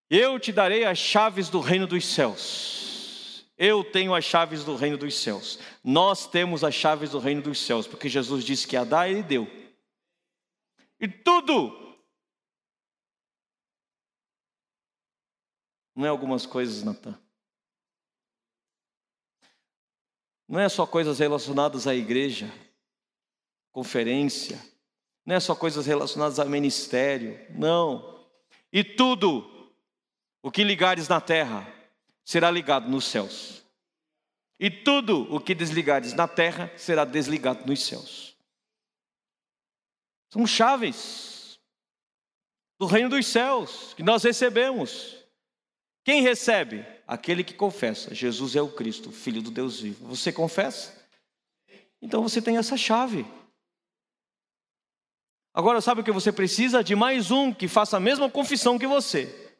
Eu 0.09 0.39
te 0.41 0.53
darei 0.53 0.85
as 0.85 0.99
chaves 0.99 1.51
do 1.51 1.61
reino 1.61 1.87
dos 1.87 2.07
céus. 2.07 3.45
Eu 3.59 3.85
tenho 3.85 4.15
as 4.15 4.25
chaves 4.25 4.65
do 4.65 4.75
reino 4.75 4.97
dos 4.97 5.17
céus. 5.17 5.59
Nós 5.85 6.27
temos 6.27 6.65
as 6.65 6.75
chaves 6.75 7.11
do 7.11 7.19
reino 7.19 7.43
dos 7.43 7.59
céus, 7.59 7.87
porque 7.87 8.09
Jesus 8.09 8.45
disse 8.45 8.67
que 8.67 8.77
ia 8.77 8.85
dar, 8.85 9.11
ele 9.11 9.23
deu. 9.23 9.47
E 10.99 11.07
tudo. 11.09 11.99
Não 15.95 16.07
é 16.07 16.09
algumas 16.09 16.47
coisas, 16.47 16.85
Natan. 16.85 17.21
Não 20.49 20.59
é 20.59 20.69
só 20.69 20.87
coisas 20.87 21.19
relacionadas 21.19 21.87
à 21.87 21.95
igreja, 21.95 22.51
conferência. 23.71 24.59
Não 25.27 25.35
é 25.35 25.41
só 25.41 25.55
coisas 25.55 25.85
relacionadas 25.85 26.39
ao 26.39 26.49
ministério. 26.49 27.39
Não. 27.51 28.27
E 28.73 28.83
tudo 28.83 29.71
o 30.43 30.51
que 30.51 30.65
ligares 30.65 31.07
na 31.07 31.21
terra 31.21 31.71
será 32.25 32.51
ligado 32.51 32.89
nos 32.89 33.05
céus. 33.05 33.63
E 34.59 34.71
tudo 34.71 35.33
o 35.33 35.39
que 35.39 35.55
desligares 35.55 36.15
na 36.15 36.27
terra 36.27 36.73
será 36.77 37.05
desligado 37.05 37.67
nos 37.67 37.85
céus. 37.85 38.35
São 40.33 40.47
chaves 40.47 41.61
do 42.79 42.87
reino 42.87 43.11
dos 43.11 43.27
céus 43.27 43.93
que 43.95 44.03
nós 44.03 44.23
recebemos. 44.23 45.17
Quem 46.05 46.23
recebe? 46.23 46.85
Aquele 47.09 47.43
que 47.43 47.55
confessa: 47.55 48.15
Jesus 48.15 48.55
é 48.55 48.61
o 48.61 48.69
Cristo, 48.69 49.11
Filho 49.11 49.41
do 49.41 49.51
Deus 49.51 49.81
vivo. 49.81 50.07
Você 50.09 50.31
confessa? 50.31 50.95
Então 52.03 52.23
você 52.23 52.43
tem 52.43 52.59
essa 52.59 52.77
chave. 52.77 53.27
Agora, 55.55 55.81
sabe 55.81 56.03
o 56.03 56.05
que 56.05 56.13
você 56.13 56.31
precisa? 56.31 56.85
De 56.85 56.95
mais 56.95 57.31
um 57.31 57.53
que 57.53 57.67
faça 57.67 57.97
a 57.97 58.01
mesma 58.01 58.31
confissão 58.31 58.79
que 58.79 58.87
você. 58.87 59.57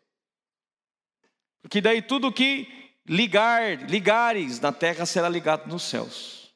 Porque 1.63 1.81
daí 1.81 2.03
tudo 2.03 2.31
que 2.31 2.69
ligar, 3.07 3.91
ligares 3.91 4.61
na 4.61 4.71
terra 4.71 5.07
será 5.07 5.29
ligado 5.29 5.67
nos 5.69 5.83
céus. 5.83 6.55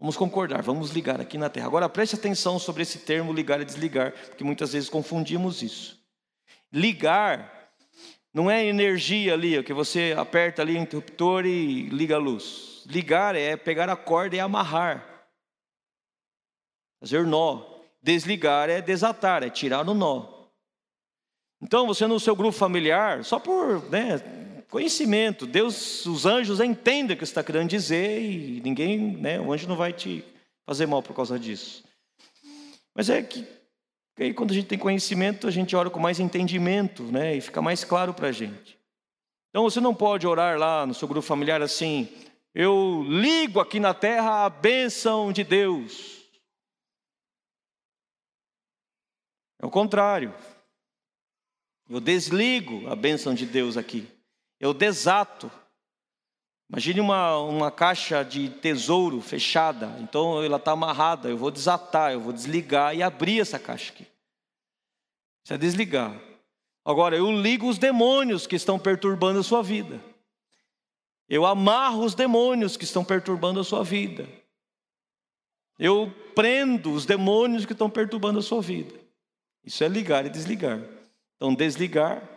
Vamos 0.00 0.16
concordar, 0.16 0.62
vamos 0.62 0.90
ligar 0.90 1.20
aqui 1.20 1.36
na 1.36 1.50
terra. 1.50 1.66
Agora 1.66 1.88
preste 1.88 2.16
atenção 2.16 2.58
sobre 2.58 2.82
esse 2.82 3.00
termo 3.00 3.32
ligar 3.32 3.60
e 3.60 3.64
desligar, 3.64 4.12
porque 4.12 4.42
muitas 4.42 4.72
vezes 4.72 4.88
confundimos 4.88 5.62
isso. 5.62 6.02
Ligar 6.72 7.63
não 8.34 8.50
é 8.50 8.66
energia 8.66 9.32
ali, 9.32 9.62
que 9.62 9.72
você 9.72 10.12
aperta 10.18 10.60
ali 10.60 10.74
o 10.74 10.78
interruptor 10.78 11.46
e 11.46 11.84
liga 11.84 12.16
a 12.16 12.18
luz. 12.18 12.82
Ligar 12.84 13.36
é 13.36 13.56
pegar 13.56 13.88
a 13.88 13.94
corda 13.94 14.34
e 14.34 14.40
amarrar. 14.40 15.28
Fazer 17.00 17.24
nó. 17.24 17.62
Desligar 18.02 18.68
é 18.68 18.82
desatar, 18.82 19.44
é 19.44 19.48
tirar 19.48 19.88
o 19.88 19.94
nó. 19.94 20.48
Então, 21.62 21.86
você 21.86 22.08
no 22.08 22.18
seu 22.18 22.34
grupo 22.34 22.52
familiar, 22.52 23.24
só 23.24 23.38
por 23.38 23.88
né, 23.88 24.18
conhecimento, 24.68 25.46
Deus, 25.46 26.04
os 26.04 26.26
anjos 26.26 26.60
entendem 26.60 27.14
o 27.14 27.18
que 27.18 27.24
você 27.24 27.30
está 27.30 27.42
querendo 27.42 27.70
dizer 27.70 28.20
e 28.20 28.60
ninguém, 28.60 29.16
né, 29.16 29.40
o 29.40 29.52
anjo 29.52 29.68
não 29.68 29.76
vai 29.76 29.92
te 29.92 30.24
fazer 30.66 30.86
mal 30.86 31.02
por 31.02 31.14
causa 31.14 31.38
disso. 31.38 31.84
Mas 32.94 33.08
é 33.08 33.22
que 33.22 33.46
aí, 34.22 34.32
quando 34.32 34.52
a 34.52 34.54
gente 34.54 34.68
tem 34.68 34.78
conhecimento, 34.78 35.48
a 35.48 35.50
gente 35.50 35.74
ora 35.74 35.90
com 35.90 35.98
mais 35.98 36.20
entendimento, 36.20 37.02
né, 37.02 37.36
e 37.36 37.40
fica 37.40 37.60
mais 37.60 37.82
claro 37.82 38.14
para 38.14 38.28
a 38.28 38.32
gente. 38.32 38.78
Então, 39.50 39.64
você 39.64 39.80
não 39.80 39.94
pode 39.94 40.26
orar 40.26 40.58
lá 40.58 40.86
no 40.86 40.94
seu 40.94 41.08
grupo 41.08 41.26
familiar 41.26 41.60
assim, 41.62 42.08
eu 42.54 43.04
ligo 43.08 43.58
aqui 43.58 43.80
na 43.80 43.92
terra 43.92 44.44
a 44.44 44.50
bênção 44.50 45.32
de 45.32 45.42
Deus. 45.42 46.22
É 49.60 49.66
o 49.66 49.70
contrário. 49.70 50.32
Eu 51.88 51.98
desligo 51.98 52.86
a 52.88 52.94
bênção 52.94 53.34
de 53.34 53.44
Deus 53.44 53.76
aqui. 53.76 54.06
Eu 54.60 54.72
desato. 54.72 55.50
Imagine 56.74 56.98
uma, 56.98 57.38
uma 57.38 57.70
caixa 57.70 58.24
de 58.24 58.48
tesouro 58.48 59.20
fechada. 59.20 59.96
Então 60.00 60.42
ela 60.42 60.56
está 60.56 60.72
amarrada. 60.72 61.28
Eu 61.28 61.38
vou 61.38 61.52
desatar, 61.52 62.12
eu 62.12 62.20
vou 62.20 62.32
desligar 62.32 62.96
e 62.96 63.00
abrir 63.00 63.38
essa 63.38 63.60
caixa 63.60 63.92
aqui. 63.92 64.04
Isso 65.44 65.54
é 65.54 65.56
desligar. 65.56 66.20
Agora, 66.84 67.16
eu 67.16 67.30
ligo 67.30 67.68
os 67.68 67.78
demônios 67.78 68.44
que 68.44 68.56
estão 68.56 68.76
perturbando 68.76 69.38
a 69.38 69.44
sua 69.44 69.62
vida. 69.62 70.02
Eu 71.28 71.46
amarro 71.46 72.04
os 72.04 72.12
demônios 72.12 72.76
que 72.76 72.82
estão 72.82 73.04
perturbando 73.04 73.60
a 73.60 73.64
sua 73.64 73.84
vida. 73.84 74.28
Eu 75.78 76.12
prendo 76.34 76.92
os 76.92 77.06
demônios 77.06 77.64
que 77.64 77.72
estão 77.72 77.88
perturbando 77.88 78.40
a 78.40 78.42
sua 78.42 78.60
vida. 78.60 78.98
Isso 79.64 79.84
é 79.84 79.86
ligar 79.86 80.26
e 80.26 80.28
desligar. 80.28 80.80
Então, 81.36 81.54
desligar 81.54 82.28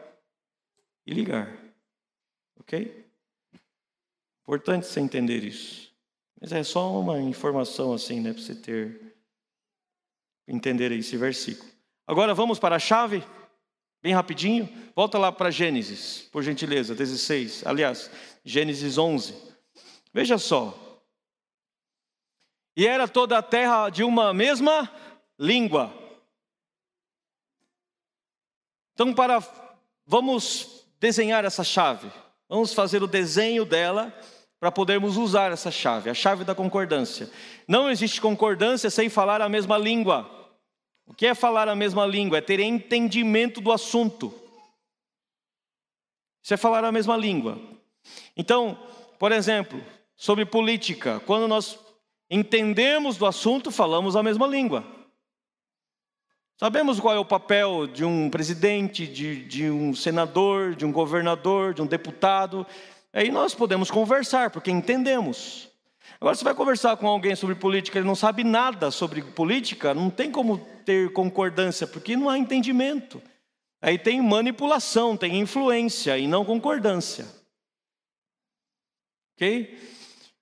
e 1.07 1.11
ligar. 1.11 1.51
Ok? 2.59 3.06
Importante 4.47 4.87
você 4.87 5.01
entender 5.01 5.43
isso. 5.43 5.91
Mas 6.39 6.53
é 6.53 6.63
só 6.63 6.97
uma 6.97 7.19
informação 7.19 7.91
assim, 7.91 8.21
né? 8.21 8.31
Para 8.31 8.41
você 8.41 8.55
ter. 8.55 9.13
Entender 10.47 10.89
esse 10.93 11.17
versículo. 11.17 11.69
Agora 12.07 12.33
vamos 12.33 12.57
para 12.57 12.77
a 12.77 12.79
chave. 12.79 13.21
Bem 14.01 14.13
rapidinho. 14.13 14.69
Volta 14.95 15.17
lá 15.17 15.33
para 15.33 15.51
Gênesis, 15.51 16.29
por 16.31 16.43
gentileza, 16.43 16.95
16. 16.95 17.67
Aliás, 17.67 18.09
Gênesis 18.45 18.97
11. 18.97 19.35
Veja 20.13 20.37
só. 20.37 21.03
E 22.77 22.87
era 22.87 23.05
toda 23.05 23.37
a 23.37 23.43
terra 23.43 23.89
de 23.89 24.01
uma 24.01 24.33
mesma 24.33 24.89
língua. 25.37 25.93
Então, 28.93 29.13
para 29.13 29.43
vamos 30.05 30.87
desenhar 31.01 31.43
essa 31.43 31.65
chave. 31.65 32.09
Vamos 32.47 32.73
fazer 32.73 33.03
o 33.03 33.07
desenho 33.07 33.65
dela 33.65 34.17
para 34.59 34.71
podermos 34.71 35.17
usar 35.17 35.51
essa 35.51 35.69
chave, 35.69 36.09
a 36.09 36.13
chave 36.13 36.43
da 36.43 36.55
concordância. 36.55 37.29
Não 37.67 37.89
existe 37.89 38.19
concordância 38.19 38.89
sem 38.89 39.09
falar 39.09 39.41
a 39.41 39.49
mesma 39.49 39.77
língua. 39.77 40.29
O 41.05 41.13
que 41.13 41.27
é 41.27 41.35
falar 41.35 41.69
a 41.69 41.75
mesma 41.75 42.05
língua? 42.05 42.39
É 42.39 42.41
ter 42.41 42.59
entendimento 42.59 43.61
do 43.61 43.71
assunto. 43.71 44.33
Isso 46.43 46.53
é 46.53 46.57
falar 46.57 46.83
a 46.83 46.91
mesma 46.91 47.15
língua. 47.15 47.59
Então, 48.35 48.77
por 49.19 49.31
exemplo, 49.31 49.83
sobre 50.15 50.45
política, 50.45 51.19
quando 51.25 51.47
nós 51.47 51.77
entendemos 52.29 53.17
do 53.17 53.25
assunto, 53.25 53.71
falamos 53.71 54.15
a 54.15 54.23
mesma 54.23 54.47
língua. 54.47 54.83
Sabemos 56.59 56.99
qual 56.99 57.13
é 57.13 57.19
o 57.19 57.25
papel 57.25 57.85
de 57.85 58.03
um 58.03 58.31
presidente, 58.31 59.05
de, 59.05 59.45
de 59.45 59.69
um 59.69 59.93
senador, 59.93 60.73
de 60.73 60.85
um 60.85 60.91
governador, 60.91 61.73
de 61.73 61.83
um 61.83 61.85
deputado. 61.85 62.65
Aí 63.17 63.31
nós 63.31 63.55
podemos 63.55 63.89
conversar, 63.89 64.51
porque 64.51 64.69
entendemos. 64.69 65.71
Agora, 66.21 66.35
você 66.35 66.43
vai 66.43 66.53
conversar 66.53 66.95
com 66.97 67.07
alguém 67.07 67.35
sobre 67.35 67.55
política, 67.55 67.97
ele 67.97 68.05
não 68.05 68.13
sabe 68.13 68.43
nada 68.43 68.91
sobre 68.91 69.23
política, 69.23 69.91
não 69.91 70.11
tem 70.11 70.31
como 70.31 70.59
ter 70.85 71.11
concordância, 71.13 71.87
porque 71.87 72.15
não 72.15 72.29
há 72.29 72.37
entendimento. 72.37 73.19
Aí 73.81 73.97
tem 73.97 74.21
manipulação, 74.21 75.17
tem 75.17 75.39
influência 75.39 76.15
e 76.15 76.27
não 76.27 76.45
concordância. 76.45 77.25
Ok? 79.33 79.75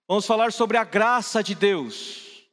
Vamos 0.06 0.26
falar 0.26 0.52
sobre 0.52 0.76
a 0.76 0.84
graça 0.84 1.42
de 1.42 1.56
Deus. 1.56 2.46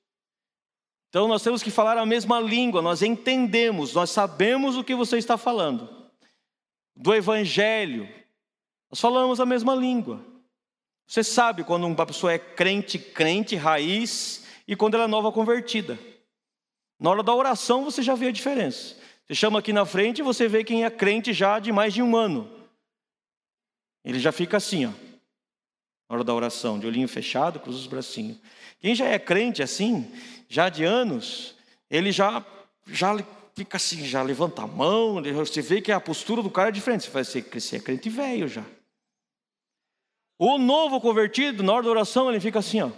Então 1.09 1.27
nós 1.27 1.43
temos 1.43 1.65
que 1.65 1.71
falar 1.71 1.99
a 1.99 2.07
mesma 2.07 2.39
língua, 2.39 2.81
nós 2.81 3.03
entendemos, 3.03 3.93
nós 3.93 4.11
sabemos 4.11 4.77
o 4.77 4.85
que 4.85 4.95
você 4.95 5.19
está 5.19 5.37
falando. 5.37 6.11
Do 6.95 7.13
Evangelho, 7.13 8.22
nós 8.93 9.01
falamos 9.01 9.41
a 9.41 9.47
mesma 9.47 9.75
língua. 9.75 10.23
Você 11.07 11.25
sabe 11.25 11.65
quando 11.65 11.87
uma 11.87 12.05
pessoa 12.05 12.31
é 12.31 12.39
crente, 12.39 12.99
crente, 12.99 13.57
raiz, 13.57 14.45
e 14.69 14.77
quando 14.77 14.95
ela 14.95 15.05
é 15.05 15.09
nova 15.09 15.33
convertida. 15.33 15.99
Na 17.01 17.09
hora 17.09 17.23
da 17.23 17.35
oração 17.35 17.85
você 17.85 18.03
já 18.03 18.15
vê 18.15 18.29
a 18.29 18.33
diferença. 18.33 18.95
Você 19.27 19.35
chama 19.35 19.61
aqui 19.61 19.73
na 19.73 19.87
frente 19.87 20.19
e 20.19 20.23
você 20.23 20.47
vê 20.47 20.63
quem 20.63 20.85
é 20.85 20.91
crente 20.91 21.33
já 21.33 21.59
de 21.59 21.73
mais 21.73 21.95
de 21.95 22.03
um 22.03 22.15
ano. 22.15 22.51
Ele 24.05 24.21
já 24.21 24.31
fica 24.31 24.59
assim, 24.59 24.85
ó. 24.85 24.91
Na 26.11 26.17
hora 26.17 26.25
da 26.25 26.35
oração, 26.35 26.79
de 26.79 26.87
olhinho 26.87 27.09
fechado, 27.09 27.61
cruza 27.61 27.79
os 27.79 27.87
bracinhos. 27.87 28.37
Quem 28.79 28.95
já 28.95 29.07
é 29.07 29.19
crente 29.19 29.63
assim, 29.63 30.13
já 30.51 30.69
de 30.69 30.85
anos, 30.85 31.57
ele 31.91 32.13
já, 32.13 32.45
já 32.87 33.17
fica 33.55 33.79
assim, 33.79 34.05
já 34.05 34.23
levanta 34.23 34.63
a 34.63 34.67
mão, 34.67 35.23
você 35.35 35.63
vê 35.63 35.81
que 35.81 35.91
a 35.91 35.99
postura 35.99 36.43
do 36.43 36.51
cara 36.51 36.69
é 36.69 36.73
diferente. 36.73 37.05
Você 37.05 37.11
vai 37.11 37.25
ser, 37.25 37.49
você 37.51 37.77
é 37.77 37.81
crente 37.81 38.11
velho 38.11 38.47
já. 38.47 38.63
O 40.39 40.59
novo 40.59 41.01
convertido, 41.01 41.63
na 41.63 41.73
hora 41.73 41.85
da 41.85 41.91
oração, 41.91 42.29
ele 42.29 42.41
fica 42.41 42.59
assim, 42.59 42.81
ó. 42.81 42.91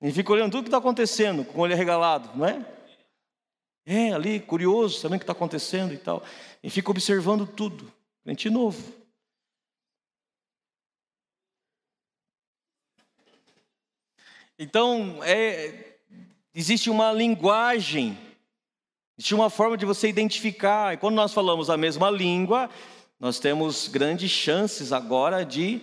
Ele 0.00 0.12
fica 0.12 0.32
olhando 0.32 0.50
tudo 0.50 0.64
que 0.64 0.68
está 0.68 0.78
acontecendo, 0.78 1.44
com 1.44 1.58
o 1.58 1.60
olho 1.62 1.76
regalado, 1.76 2.36
não 2.36 2.44
é? 2.44 2.66
É, 3.86 4.12
ali, 4.12 4.40
curioso, 4.40 4.98
sabendo 4.98 5.16
o 5.16 5.20
que 5.20 5.24
está 5.24 5.32
acontecendo 5.32 5.94
e 5.94 5.98
tal. 5.98 6.24
E 6.62 6.68
fica 6.68 6.90
observando 6.90 7.46
tudo. 7.46 7.92
Crente 8.24 8.50
novo. 8.50 8.80
Então, 14.58 15.22
é, 15.24 15.98
existe 16.54 16.88
uma 16.88 17.12
linguagem, 17.12 18.16
existe 19.16 19.34
uma 19.34 19.50
forma 19.50 19.76
de 19.76 19.86
você 19.86 20.08
identificar. 20.08 20.94
E 20.94 20.96
quando 20.96 21.14
nós 21.14 21.32
falamos 21.32 21.70
a 21.70 21.76
mesma 21.76 22.10
língua, 22.10 22.70
nós 23.18 23.38
temos 23.38 23.88
grandes 23.88 24.30
chances 24.30 24.92
agora 24.92 25.44
de 25.44 25.80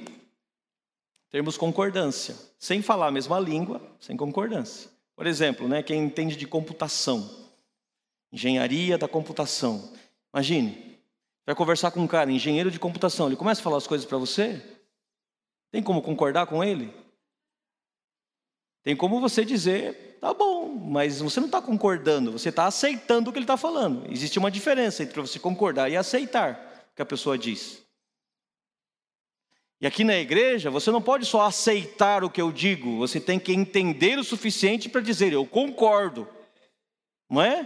termos 1.30 1.58
concordância. 1.58 2.36
Sem 2.58 2.82
falar 2.82 3.08
a 3.08 3.12
mesma 3.12 3.40
língua, 3.40 3.82
sem 4.00 4.18
concordância. 4.18 4.90
Por 5.16 5.28
exemplo, 5.28 5.68
né, 5.68 5.84
quem 5.84 6.04
entende 6.04 6.36
de 6.36 6.48
computação, 6.48 7.30
engenharia 8.32 8.98
da 8.98 9.08
computação. 9.08 9.94
Imagine, 10.34 10.98
vai 11.46 11.56
conversar 11.56 11.92
com 11.92 12.00
um 12.00 12.08
cara, 12.08 12.32
engenheiro 12.32 12.72
de 12.72 12.80
computação, 12.80 13.28
ele 13.28 13.36
começa 13.36 13.62
a 13.62 13.64
falar 13.64 13.78
as 13.78 13.88
coisas 13.88 14.06
para 14.06 14.18
você. 14.18 14.62
Tem 15.72 15.84
como 15.84 16.02
concordar 16.02 16.48
com 16.48 16.64
ele? 16.64 16.94
Tem 18.84 18.96
como 18.96 19.20
você 19.20 19.46
dizer, 19.46 20.09
tá 20.20 20.34
bom, 20.34 20.68
mas 20.68 21.22
você 21.22 21.40
não 21.40 21.48
está 21.48 21.62
concordando, 21.62 22.32
você 22.32 22.50
está 22.50 22.66
aceitando 22.66 23.30
o 23.30 23.34
que 23.34 23.40
ele 23.40 23.44
está 23.44 23.58
falando. 23.58 24.12
Existe 24.12 24.38
uma 24.38 24.52
diferença 24.52 25.04
entre 25.04 25.20
você 25.20 25.40
concordar 25.40 25.90
e 25.90 25.98
aceitar 25.98 26.88
o 26.92 26.96
que 26.96 27.02
a 27.02 27.06
pessoa 27.06 27.38
diz. 27.38 27.84
E 29.82 29.88
aqui 29.88 30.04
na 30.04 30.18
igreja, 30.18 30.70
você 30.70 30.92
não 30.92 31.02
pode 31.02 31.26
só 31.26 31.46
aceitar 31.46 32.24
o 32.24 32.30
que 32.30 32.42
eu 32.42 32.52
digo, 32.52 32.98
você 32.98 33.20
tem 33.20 33.40
que 33.40 33.54
entender 33.54 34.20
o 34.20 34.24
suficiente 34.24 34.90
para 34.90 35.00
dizer, 35.00 35.32
eu 35.32 35.46
concordo. 35.46 36.28
Não 37.30 37.42
é? 37.42 37.66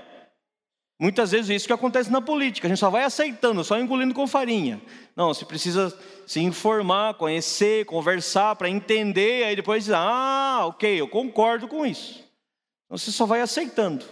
Muitas 0.99 1.31
vezes 1.31 1.49
é 1.49 1.55
isso 1.55 1.65
que 1.65 1.73
acontece 1.73 2.11
na 2.11 2.21
política, 2.21 2.67
a 2.67 2.69
gente 2.69 2.79
só 2.79 2.89
vai 2.89 3.03
aceitando, 3.03 3.63
só 3.63 3.79
engolindo 3.79 4.13
com 4.13 4.27
farinha. 4.27 4.79
Não, 5.15 5.33
você 5.33 5.43
precisa 5.43 5.97
se 6.27 6.39
informar, 6.39 7.15
conhecer, 7.15 7.85
conversar 7.85 8.55
para 8.55 8.69
entender, 8.69 9.43
aí 9.43 9.55
depois 9.55 9.85
dizer, 9.85 9.95
ah, 9.97 10.61
ok, 10.67 11.01
eu 11.01 11.07
concordo 11.07 11.67
com 11.67 11.83
isso. 11.83 12.23
Então 12.93 12.99
você 12.99 13.11
só 13.11 13.25
vai 13.25 13.41
aceitando. 13.41 14.05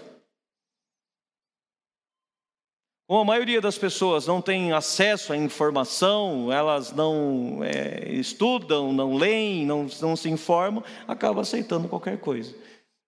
Como 3.07 3.21
a 3.21 3.25
maioria 3.25 3.61
das 3.61 3.77
pessoas 3.77 4.25
não 4.25 4.41
tem 4.41 4.73
acesso 4.73 5.31
à 5.31 5.37
informação, 5.37 6.51
elas 6.51 6.91
não 6.91 7.63
é, 7.63 8.11
estudam, 8.11 8.91
não 8.91 9.17
leem, 9.17 9.67
não, 9.67 9.85
não 10.01 10.15
se 10.15 10.29
informam, 10.31 10.83
acaba 11.07 11.41
aceitando 11.41 11.87
qualquer 11.87 12.19
coisa. 12.19 12.55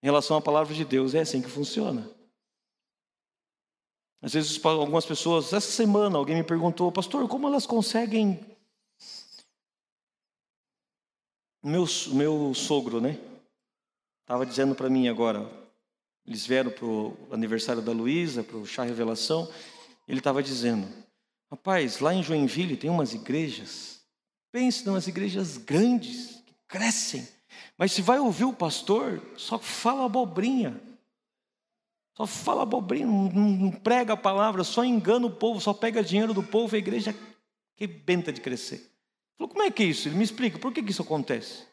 Em 0.04 0.06
relação 0.06 0.38
à 0.38 0.42
palavra 0.42 0.76
de 0.76 0.86
Deus, 0.86 1.16
é 1.16 1.22
assim 1.22 1.42
que 1.42 1.50
funciona. 1.50 2.08
Às 4.22 4.34
vezes, 4.34 4.64
algumas 4.64 5.08
pessoas, 5.08 5.54
essa 5.54 5.72
semana, 5.72 6.20
alguém 6.20 6.36
me 6.36 6.44
perguntou, 6.44 6.92
pastor, 6.92 7.28
como 7.28 7.48
elas 7.48 7.66
conseguem. 7.66 8.40
Meu, 11.64 11.86
meu 12.12 12.54
sogro, 12.54 13.02
né? 13.02 13.20
Estava 14.22 14.46
dizendo 14.46 14.76
para 14.76 14.90
mim 14.90 15.08
agora, 15.08 15.63
eles 16.26 16.46
vieram 16.46 16.72
para 16.72 16.86
o 16.86 17.18
aniversário 17.32 17.82
da 17.82 17.92
Luísa, 17.92 18.44
para 18.44 18.58
o 18.58 18.66
chá 18.66 18.84
revelação, 18.84 19.52
ele 20.08 20.20
estava 20.20 20.42
dizendo: 20.42 20.88
Rapaz, 21.52 22.00
lá 22.00 22.14
em 22.14 22.24
Joinville 22.24 22.78
tem 22.78 22.90
umas 22.90 23.14
igrejas, 23.14 24.02
pense 24.52 24.88
umas 24.88 25.08
igrejas 25.08 25.58
grandes, 25.58 26.42
que 26.46 26.56
crescem, 26.68 27.28
mas 27.78 27.92
se 27.92 28.02
vai 28.02 28.20
ouvir 28.20 28.46
o 28.46 28.54
pastor, 28.54 29.22
só 29.38 29.60
fala 29.60 30.06
abobrinha. 30.06 30.80
Só 32.16 32.28
fala 32.28 32.62
abobrinha, 32.62 33.08
não, 33.08 33.30
não 33.32 33.72
prega 33.72 34.14
a 34.14 34.18
palavra, 34.18 34.64
só 34.64 34.86
engana 34.86 35.26
o 35.26 35.32
povo, 35.32 35.60
só 35.60 35.74
pega 35.74 36.04
dinheiro 36.04 36.34
do 36.34 36.44
povo, 36.44 36.76
a 36.76 36.80
igreja 36.80 37.16
que 37.76 37.88
benta 37.88 38.32
de 38.32 38.40
crescer. 38.40 38.92
Falou, 39.36 39.50
como 39.50 39.64
é 39.64 39.72
que 39.72 39.82
é 39.82 39.88
isso? 39.88 40.08
Ele 40.08 40.16
me 40.16 40.24
explica, 40.24 40.60
por 40.60 40.72
que, 40.72 40.84
que 40.84 40.92
isso 40.92 41.02
acontece? 41.02 41.64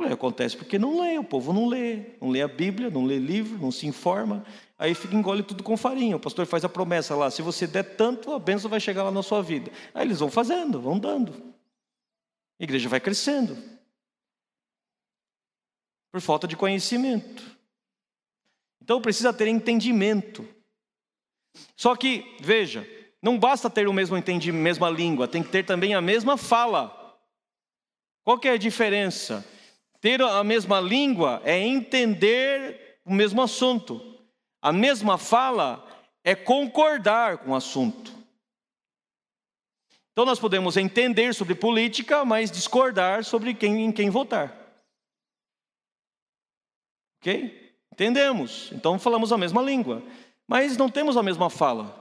Falei, 0.00 0.14
acontece 0.14 0.56
porque 0.56 0.78
não 0.78 0.98
lê, 1.02 1.18
o 1.18 1.24
povo 1.24 1.52
não 1.52 1.68
lê, 1.68 2.16
não 2.22 2.30
lê 2.30 2.40
a 2.40 2.48
Bíblia, 2.48 2.88
não 2.88 3.04
lê 3.04 3.18
livro, 3.18 3.58
não 3.58 3.70
se 3.70 3.86
informa, 3.86 4.46
aí 4.78 4.94
fica 4.94 5.14
engole 5.14 5.42
tudo 5.42 5.62
com 5.62 5.76
farinha. 5.76 6.16
O 6.16 6.20
pastor 6.20 6.46
faz 6.46 6.64
a 6.64 6.70
promessa 6.70 7.14
lá: 7.14 7.30
se 7.30 7.42
você 7.42 7.66
der 7.66 7.82
tanto, 7.96 8.32
a 8.32 8.38
bênção 8.38 8.70
vai 8.70 8.80
chegar 8.80 9.02
lá 9.02 9.10
na 9.10 9.22
sua 9.22 9.42
vida. 9.42 9.70
Aí 9.92 10.06
eles 10.06 10.20
vão 10.20 10.30
fazendo, 10.30 10.80
vão 10.80 10.98
dando. 10.98 11.54
A 12.58 12.64
igreja 12.64 12.88
vai 12.88 12.98
crescendo. 12.98 13.58
Por 16.10 16.22
falta 16.22 16.48
de 16.48 16.56
conhecimento. 16.56 17.44
Então 18.82 19.02
precisa 19.02 19.34
ter 19.34 19.48
entendimento. 19.48 20.48
Só 21.76 21.94
que, 21.94 22.38
veja, 22.40 22.88
não 23.20 23.38
basta 23.38 23.68
ter 23.68 23.86
o 23.86 23.92
mesmo 23.92 24.16
entendimento, 24.16 24.62
mesma 24.62 24.88
língua, 24.88 25.28
tem 25.28 25.42
que 25.42 25.50
ter 25.50 25.66
também 25.66 25.94
a 25.94 26.00
mesma 26.00 26.38
fala. 26.38 27.20
Qual 28.24 28.38
que 28.38 28.48
é 28.48 28.52
a 28.52 28.56
diferença? 28.56 29.44
Ter 30.00 30.22
a 30.22 30.42
mesma 30.42 30.80
língua 30.80 31.42
é 31.44 31.58
entender 31.58 33.00
o 33.04 33.12
mesmo 33.12 33.42
assunto. 33.42 34.00
A 34.62 34.72
mesma 34.72 35.18
fala 35.18 35.86
é 36.24 36.34
concordar 36.34 37.38
com 37.38 37.50
o 37.50 37.54
assunto. 37.54 38.12
Então 40.12 40.24
nós 40.24 40.40
podemos 40.40 40.76
entender 40.76 41.34
sobre 41.34 41.54
política, 41.54 42.24
mas 42.24 42.50
discordar 42.50 43.24
sobre 43.24 43.54
quem, 43.54 43.84
em 43.84 43.92
quem 43.92 44.10
votar. 44.10 44.54
Ok? 47.20 47.74
Entendemos. 47.92 48.70
Então 48.72 48.98
falamos 48.98 49.32
a 49.32 49.38
mesma 49.38 49.60
língua, 49.62 50.02
mas 50.48 50.76
não 50.76 50.88
temos 50.88 51.16
a 51.16 51.22
mesma 51.22 51.50
fala. 51.50 51.99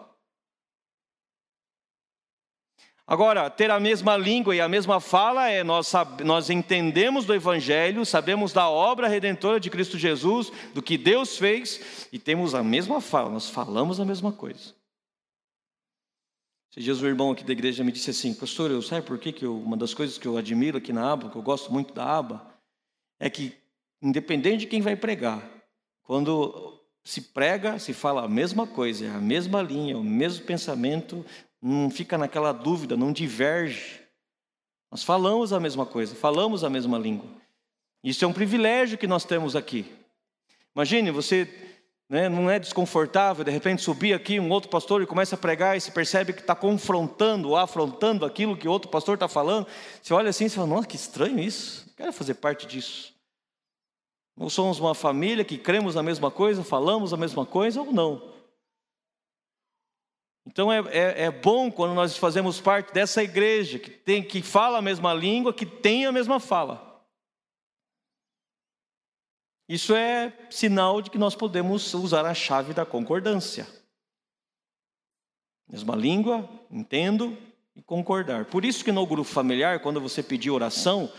Agora, 3.09 3.49
ter 3.49 3.71
a 3.71 3.79
mesma 3.79 4.15
língua 4.15 4.55
e 4.55 4.61
a 4.61 4.69
mesma 4.69 4.99
fala 4.99 5.49
é 5.49 5.63
nós, 5.63 5.91
nós 6.23 6.51
entendemos 6.51 7.25
do 7.25 7.33
Evangelho, 7.33 8.05
sabemos 8.05 8.53
da 8.53 8.69
obra 8.69 9.07
redentora 9.07 9.59
de 9.59 9.67
Cristo 9.67 9.97
Jesus, 9.97 10.51
do 10.75 10.81
que 10.83 10.95
Deus 10.95 11.35
fez, 11.35 12.07
e 12.13 12.19
temos 12.19 12.53
a 12.53 12.61
mesma 12.61 13.01
fala, 13.01 13.31
nós 13.31 13.49
falamos 13.49 13.99
a 13.99 14.05
mesma 14.05 14.31
coisa. 14.31 14.75
Esse 16.71 16.81
dias 16.81 17.01
o 17.01 17.07
irmão 17.07 17.31
aqui 17.31 17.43
da 17.43 17.51
igreja 17.51 17.83
me 17.83 17.91
disse 17.91 18.11
assim, 18.11 18.31
pastor, 18.31 18.69
eu 18.69 18.79
sabe 18.83 19.07
por 19.07 19.17
que, 19.17 19.31
que 19.33 19.43
eu, 19.43 19.57
uma 19.57 19.75
das 19.75 19.95
coisas 19.95 20.19
que 20.19 20.27
eu 20.27 20.37
admiro 20.37 20.77
aqui 20.77 20.93
na 20.93 21.11
aba, 21.11 21.31
que 21.31 21.35
eu 21.35 21.41
gosto 21.41 21.73
muito 21.73 21.91
da 21.91 22.05
aba, 22.05 22.45
é 23.19 23.27
que, 23.27 23.57
independente 23.99 24.59
de 24.59 24.67
quem 24.67 24.81
vai 24.81 24.95
pregar, 24.95 25.41
quando 26.03 26.79
se 27.03 27.21
prega, 27.21 27.79
se 27.79 27.91
fala 27.91 28.25
a 28.25 28.29
mesma 28.29 28.67
coisa, 28.67 29.07
é 29.07 29.09
a 29.09 29.19
mesma 29.19 29.63
linha, 29.63 29.97
o 29.97 30.03
mesmo 30.03 30.45
pensamento, 30.45 31.25
não 31.61 31.89
fica 31.89 32.17
naquela 32.17 32.51
dúvida, 32.51 32.95
não 32.95 33.11
diverge. 33.11 34.01
Nós 34.91 35.03
falamos 35.03 35.53
a 35.53 35.59
mesma 35.59 35.85
coisa, 35.85 36.15
falamos 36.15 36.63
a 36.63 36.69
mesma 36.69 36.97
língua. 36.97 37.29
Isso 38.03 38.23
é 38.23 38.27
um 38.27 38.33
privilégio 38.33 38.97
que 38.97 39.07
nós 39.07 39.25
temos 39.25 39.55
aqui. 39.55 39.85
Imagine, 40.73 41.11
você 41.11 41.47
né, 42.09 42.27
não 42.27 42.49
é 42.49 42.57
desconfortável, 42.57 43.43
de 43.43 43.51
repente 43.51 43.83
subir 43.83 44.13
aqui 44.13 44.39
um 44.39 44.49
outro 44.49 44.69
pastor 44.69 45.01
e 45.01 45.05
começa 45.05 45.35
a 45.35 45.37
pregar 45.37 45.77
e 45.77 45.81
se 45.81 45.91
percebe 45.91 46.33
que 46.33 46.41
está 46.41 46.55
confrontando 46.55 47.55
afrontando 47.55 48.25
aquilo 48.25 48.57
que 48.57 48.67
outro 48.67 48.89
pastor 48.89 49.15
está 49.15 49.27
falando. 49.27 49.67
Você 50.01 50.13
olha 50.13 50.29
assim 50.29 50.45
e 50.45 50.49
fala, 50.49 50.67
nossa, 50.67 50.87
que 50.87 50.95
estranho 50.95 51.39
isso, 51.39 51.85
não 51.87 51.93
quero 51.93 52.13
fazer 52.13 52.35
parte 52.35 52.65
disso. 52.65 53.13
Ou 54.37 54.49
somos 54.49 54.79
uma 54.79 54.95
família 54.95 55.43
que 55.43 55.57
cremos 55.57 55.97
a 55.97 56.01
mesma 56.01 56.31
coisa, 56.31 56.63
falamos 56.63 57.13
a 57.13 57.17
mesma 57.17 57.45
coisa 57.45 57.81
ou 57.81 57.91
não. 57.91 58.38
Então 60.45 60.71
é, 60.71 60.80
é, 60.89 61.23
é, 61.25 61.32
bom 61.32 61.71
quando 61.71 61.93
nós 61.93 62.17
fazemos 62.17 62.60
parte 62.60 62.93
dessa 62.93 63.23
igreja 63.23 63.78
que 63.78 63.89
tem 63.89 64.23
que 64.23 64.41
fala 64.41 64.80
a 64.80 64.82
mesma 64.82 65.13
língua, 65.13 65.54
que 65.54 65.65
tem 65.65 66.06
a 66.06 66.12
mesma 66.12 66.39
fala. 66.39 66.89
Isso 69.67 69.93
é 69.93 70.34
sinal 70.49 70.99
de 71.02 71.12
que 71.12 71.17
nós 71.17 71.36
podemos 71.36 71.93
usar 71.93 72.25
a 72.25 72.34
chave 72.34 72.73
da 72.73 72.86
concordância. 72.86 73.67
Mesma 75.69 75.95
língua, 75.95 76.49
entendo 76.71 77.38
e 77.75 77.82
concordar. 77.84 78.45
Por 78.45 78.65
isso 78.65 78.84
que 78.84 78.91
no 78.91 79.06
grupo 79.06 79.30
familiar, 79.30 79.80
quando 79.80 80.02
você 80.02 80.23
pedir 80.23 80.49
oração, 80.49 81.12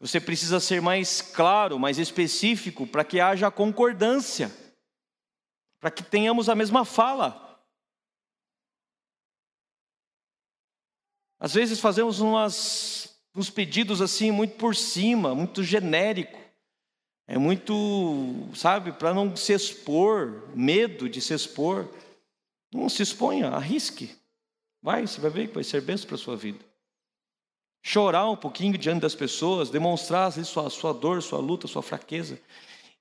você 0.00 0.18
precisa 0.18 0.58
ser 0.58 0.80
mais 0.80 1.20
claro, 1.20 1.78
mais 1.78 1.98
específico, 1.98 2.86
para 2.86 3.04
que 3.04 3.20
haja 3.20 3.50
concordância, 3.50 4.50
para 5.78 5.90
que 5.90 6.02
tenhamos 6.02 6.48
a 6.48 6.54
mesma 6.54 6.86
fala. 6.86 7.49
Às 11.40 11.54
vezes 11.54 11.80
fazemos 11.80 12.20
umas, 12.20 13.18
uns 13.34 13.48
pedidos 13.48 14.02
assim 14.02 14.30
muito 14.30 14.56
por 14.56 14.76
cima, 14.76 15.34
muito 15.34 15.64
genérico. 15.64 16.38
É 17.26 17.38
muito, 17.38 18.48
sabe, 18.54 18.92
para 18.92 19.14
não 19.14 19.34
se 19.34 19.54
expor, 19.54 20.50
medo 20.54 21.08
de 21.08 21.20
se 21.22 21.32
expor. 21.32 21.88
Não 22.70 22.88
se 22.90 23.02
exponha, 23.02 23.48
arrisque. 23.48 24.14
Vai, 24.82 25.06
você 25.06 25.20
vai 25.20 25.30
ver 25.30 25.48
que 25.48 25.54
vai 25.54 25.64
ser 25.64 25.80
bênção 25.80 26.06
para 26.06 26.16
a 26.16 26.18
sua 26.18 26.36
vida. 26.36 26.58
Chorar 27.82 28.28
um 28.28 28.36
pouquinho 28.36 28.76
diante 28.76 29.00
das 29.00 29.14
pessoas, 29.14 29.70
demonstrar 29.70 30.26
vezes, 30.26 30.44
sua, 30.44 30.68
sua 30.68 30.92
dor, 30.92 31.22
sua 31.22 31.38
luta, 31.38 31.66
sua 31.66 31.82
fraqueza. 31.82 32.38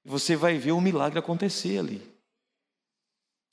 Você 0.06 0.36
vai 0.36 0.58
ver 0.58 0.72
o 0.72 0.80
milagre 0.80 1.20
acontecer 1.20 1.78
ali. 1.78 2.02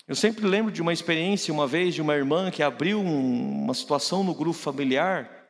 Eu 0.09 0.15
sempre 0.15 0.47
lembro 0.47 0.71
de 0.71 0.81
uma 0.81 0.93
experiência, 0.93 1.53
uma 1.53 1.67
vez, 1.67 1.93
de 1.95 2.01
uma 2.01 2.15
irmã 2.15 2.49
que 2.51 2.63
abriu 2.63 3.01
um, 3.01 3.65
uma 3.65 3.75
situação 3.75 4.23
no 4.23 4.35
grupo 4.35 4.57
familiar. 4.57 5.49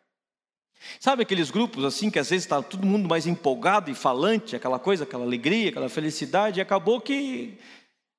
Sabe 0.99 1.23
aqueles 1.23 1.51
grupos 1.51 1.85
assim 1.85 2.11
que 2.11 2.19
às 2.19 2.31
vezes 2.31 2.47
está 2.47 2.63
todo 2.63 2.87
mundo 2.87 3.07
mais 3.07 3.27
empolgado 3.27 3.91
e 3.91 3.95
falante, 3.95 4.57
aquela 4.57 4.79
coisa, 4.79 5.05
aquela 5.05 5.25
alegria, 5.25 5.69
aquela 5.69 5.91
felicidade, 5.91 6.59
e 6.59 6.63
acabou 6.63 7.03
que 7.03 7.59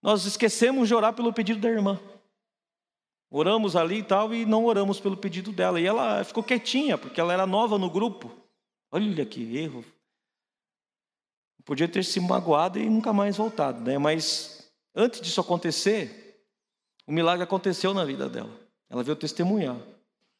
nós 0.01 0.25
esquecemos 0.25 0.87
de 0.87 0.93
orar 0.93 1.13
pelo 1.13 1.33
pedido 1.33 1.59
da 1.59 1.69
irmã. 1.69 1.99
Oramos 3.31 3.75
ali 3.75 3.99
e 3.99 4.03
tal, 4.03 4.33
e 4.33 4.45
não 4.45 4.65
oramos 4.65 4.99
pelo 4.99 5.17
pedido 5.17 5.51
dela. 5.51 5.81
E 5.81 5.85
ela 5.87 6.23
ficou 6.23 6.43
quietinha, 6.43 6.99
porque 6.99 7.19
ela 7.19 7.33
era 7.33 7.47
nova 7.47 7.79
no 7.79 7.89
grupo. 7.89 8.31
Olha 8.91 9.25
que 9.25 9.57
erro. 9.57 9.83
Podia 11.65 11.87
ter 11.87 12.05
se 12.05 12.19
magoado 12.19 12.79
e 12.79 12.87
nunca 12.87 13.11
mais 13.11 13.35
voltado, 13.35 13.81
né? 13.81 13.97
Mas 13.97 14.71
antes 14.95 15.19
disso 15.19 15.41
acontecer, 15.41 16.26
o 17.07 17.11
milagre 17.11 17.43
aconteceu 17.43 17.93
na 17.93 18.03
vida 18.03 18.27
dela. 18.27 18.51
Ela 18.89 19.01
veio 19.01 19.15
testemunhar. 19.15 19.77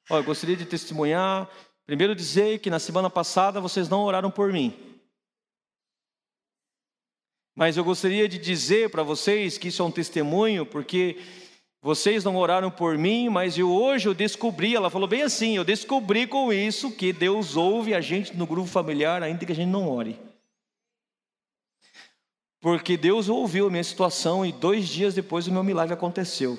Olha, 0.10 0.20
eu 0.20 0.24
gostaria 0.24 0.56
de 0.56 0.66
testemunhar. 0.66 1.50
Primeiro 1.86 2.14
dizer 2.14 2.60
que 2.60 2.70
na 2.70 2.78
semana 2.78 3.10
passada 3.10 3.62
vocês 3.62 3.88
não 3.88 4.02
oraram 4.02 4.30
por 4.30 4.52
mim. 4.52 4.74
Mas 7.56 7.78
eu 7.78 7.84
gostaria 7.84 8.28
de 8.28 8.38
dizer 8.38 8.90
para 8.90 9.02
vocês 9.02 9.58
que 9.58 9.70
isso 9.70 9.82
é 9.82 9.86
um 9.86 9.92
testemunho, 9.92 10.66
porque 10.66 11.18
vocês 11.82 12.24
não 12.24 12.36
oraram 12.36 12.70
por 12.70 12.98
mim, 12.98 13.30
mas 13.30 13.58
eu, 13.58 13.72
hoje 13.72 14.10
eu 14.10 14.14
descobri, 14.14 14.76
ela 14.76 14.90
falou 14.90 15.08
bem 15.08 15.22
assim, 15.22 15.56
eu 15.56 15.64
descobri 15.64 16.28
com 16.28 16.52
isso 16.52 16.92
que 16.92 17.14
Deus 17.14 17.56
ouve 17.56 17.94
a 17.94 18.02
gente 18.02 18.36
no 18.36 18.46
grupo 18.46 18.68
familiar, 18.68 19.24
ainda 19.24 19.46
que 19.46 19.52
a 19.52 19.56
gente 19.56 19.70
não 19.70 19.90
ore. 19.90 20.20
Porque 22.60 22.98
Deus 22.98 23.30
ouviu 23.30 23.68
a 23.68 23.70
minha 23.70 23.84
situação 23.84 24.46
e 24.46 24.52
dois 24.52 24.88
dias 24.88 25.14
depois 25.14 25.48
o 25.48 25.52
meu 25.52 25.64
milagre 25.64 25.94
aconteceu. 25.94 26.58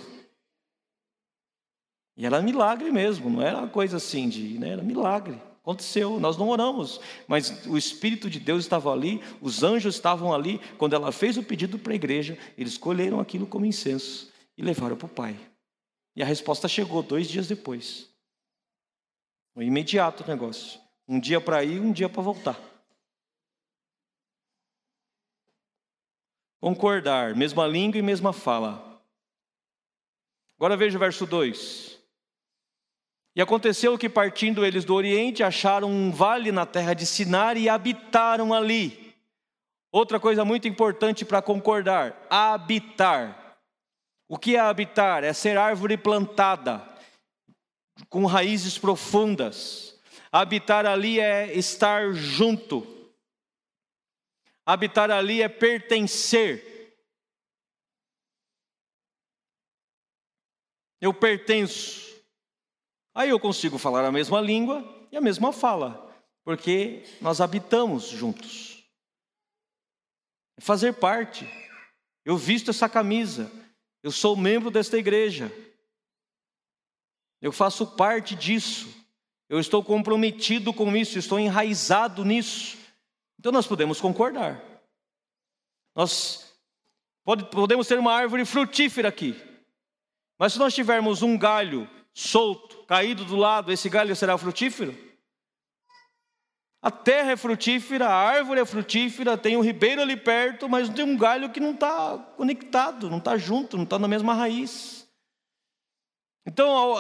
E 2.17 2.27
era 2.27 2.43
milagre 2.43 2.91
mesmo, 2.91 3.31
não 3.31 3.43
era 3.43 3.67
coisa 3.69 3.97
assim 3.97 4.29
de, 4.29 4.59
né, 4.59 4.71
era 4.71 4.83
milagre. 4.83 5.41
Aconteceu, 5.61 6.19
nós 6.19 6.37
não 6.37 6.49
oramos, 6.49 6.99
mas 7.27 7.67
o 7.67 7.77
Espírito 7.77 8.31
de 8.31 8.41
Deus 8.41 8.65
estava 8.65 8.91
ali, 8.91 9.23
os 9.41 9.63
anjos 9.63 9.97
estavam 9.97 10.33
ali. 10.33 10.59
Quando 10.79 10.95
ela 10.95 11.13
fez 11.13 11.37
o 11.37 11.43
pedido 11.43 11.79
para 11.79 11.93
a 11.93 11.97
igreja, 11.97 12.39
eles 12.57 12.79
colheram 12.79 13.21
aquilo 13.21 13.47
como 13.47 13.67
incenso 13.67 14.33
e 14.57 14.63
levaram 14.63 14.97
para 14.97 15.07
o 15.07 15.11
Pai. 15.11 15.39
E 16.17 16.23
a 16.23 16.27
resposta 16.27 16.67
chegou 16.67 17.03
dois 17.03 17.29
dias 17.29 17.47
depois. 17.47 18.09
Foi 19.55 19.67
imediato 19.67 20.25
o 20.25 20.27
negócio. 20.27 20.81
Um 21.07 21.21
dia 21.21 21.41
para 21.41 21.63
ir, 21.63 21.81
um 21.81 21.93
dia 21.93 22.09
para 22.09 22.23
voltar. 22.23 22.59
Concordar, 26.61 27.35
mesma 27.37 27.67
língua 27.67 27.99
e 27.99 28.03
mesma 28.03 28.33
fala. 28.33 29.01
Agora 30.57 30.77
veja 30.77 30.97
o 30.97 31.01
verso 31.01 31.25
2. 31.25 31.99
E 33.37 33.41
aconteceu 33.41 33.97
que, 33.97 34.09
partindo 34.09 34.67
eles 34.67 34.85
do 34.85 34.95
Oriente, 34.95 35.45
acharam 35.45 35.89
um 35.89 36.11
vale 36.11 36.51
na 36.51 36.67
terra 36.67 36.95
de 36.95 37.07
Sinar 37.07 37.57
e 37.57 37.69
habitaram 37.69 38.53
ali. 38.53 39.15
Outra 39.93 40.19
coisa 40.19 40.45
muito 40.45 40.67
importante 40.67 41.25
para 41.25 41.41
concordar: 41.41 42.27
habitar. 42.29 43.57
O 44.29 44.37
que 44.37 44.57
é 44.57 44.59
habitar? 44.59 45.23
É 45.23 45.33
ser 45.33 45.57
árvore 45.57 45.97
plantada, 45.97 46.83
com 48.09 48.27
raízes 48.27 48.77
profundas. 48.77 49.97
Habitar 50.33 50.85
ali 50.85 51.21
é 51.21 51.57
estar 51.57 52.13
junto. 52.13 52.98
Habitar 54.69 55.11
ali 55.11 55.41
é 55.41 55.49
pertencer. 55.49 56.95
Eu 61.01 61.15
pertenço. 61.15 62.23
Aí 63.15 63.31
eu 63.31 63.41
consigo 63.41 63.79
falar 63.79 64.05
a 64.05 64.13
mesma 64.13 64.43
língua 64.43 65.09
e 65.11 65.17
a 65.17 65.23
mesma 65.23 65.55
fala, 65.55 66.15
porque 66.45 67.03
nós 67.19 67.41
habitamos 67.41 68.09
juntos. 68.09 68.85
É 70.59 70.61
fazer 70.61 70.93
parte. 70.97 71.49
Eu 72.23 72.37
visto 72.37 72.69
essa 72.69 72.91
camisa. 72.91 73.51
Eu 74.03 74.13
sou 74.13 74.37
membro 74.37 74.71
desta 74.71 74.99
igreja. 74.99 75.51
Eu 77.41 77.53
faço 77.53 77.87
parte 77.97 78.35
disso. 78.35 78.95
Eu 79.49 79.59
estou 79.59 79.83
comprometido 79.83 80.75
com 80.75 80.95
isso, 80.95 81.19
estou 81.19 81.41
enraizado 81.41 82.23
nisso. 82.23 82.77
Então 83.39 83.53
nós 83.53 83.67
podemos 83.67 84.01
concordar. 84.01 84.61
Nós 85.95 86.55
podemos 87.51 87.87
ter 87.87 87.99
uma 87.99 88.13
árvore 88.13 88.45
frutífera 88.45 89.09
aqui. 89.09 89.37
Mas 90.39 90.53
se 90.53 90.59
nós 90.59 90.75
tivermos 90.75 91.23
um 91.23 91.37
galho 91.37 91.89
solto, 92.15 92.85
caído 92.85 93.25
do 93.25 93.37
lado, 93.37 93.73
esse 93.73 93.89
galho 93.89 94.15
será 94.17 94.39
frutífero? 94.39 94.97
A 96.81 96.93
terra 96.93 97.33
é 97.33 97.37
frutífera, 97.37 98.07
a 98.07 98.15
árvore 98.15 98.61
é 98.61 98.65
frutífera, 98.65 99.37
tem 99.37 99.57
um 99.57 99.63
ribeiro 99.63 100.01
ali 100.01 100.17
perto, 100.17 100.69
mas 100.69 100.89
tem 100.89 101.05
um 101.05 101.17
galho 101.17 101.51
que 101.51 101.59
não 101.59 101.73
está 101.73 102.17
conectado, 102.37 103.11
não 103.11 103.19
está 103.19 103.37
junto, 103.37 103.77
não 103.77 103.85
está 103.85 103.99
na 103.99 104.07
mesma 104.07 104.33
raiz. 104.33 105.09
Então 106.47 106.95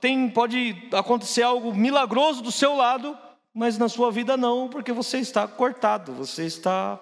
tem, 0.00 0.28
pode 0.28 0.88
acontecer 0.92 1.42
algo 1.42 1.74
milagroso 1.74 2.42
do 2.42 2.52
seu 2.52 2.76
lado, 2.76 3.18
mas 3.56 3.78
na 3.78 3.88
sua 3.88 4.12
vida 4.12 4.36
não, 4.36 4.68
porque 4.68 4.92
você 4.92 5.16
está 5.16 5.48
cortado, 5.48 6.12
você 6.12 6.44
está 6.44 7.00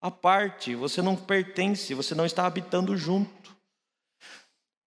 à 0.00 0.10
parte, 0.10 0.74
você 0.74 1.00
não 1.00 1.14
pertence, 1.14 1.94
você 1.94 2.12
não 2.12 2.26
está 2.26 2.44
habitando 2.44 2.96
junto. 2.96 3.56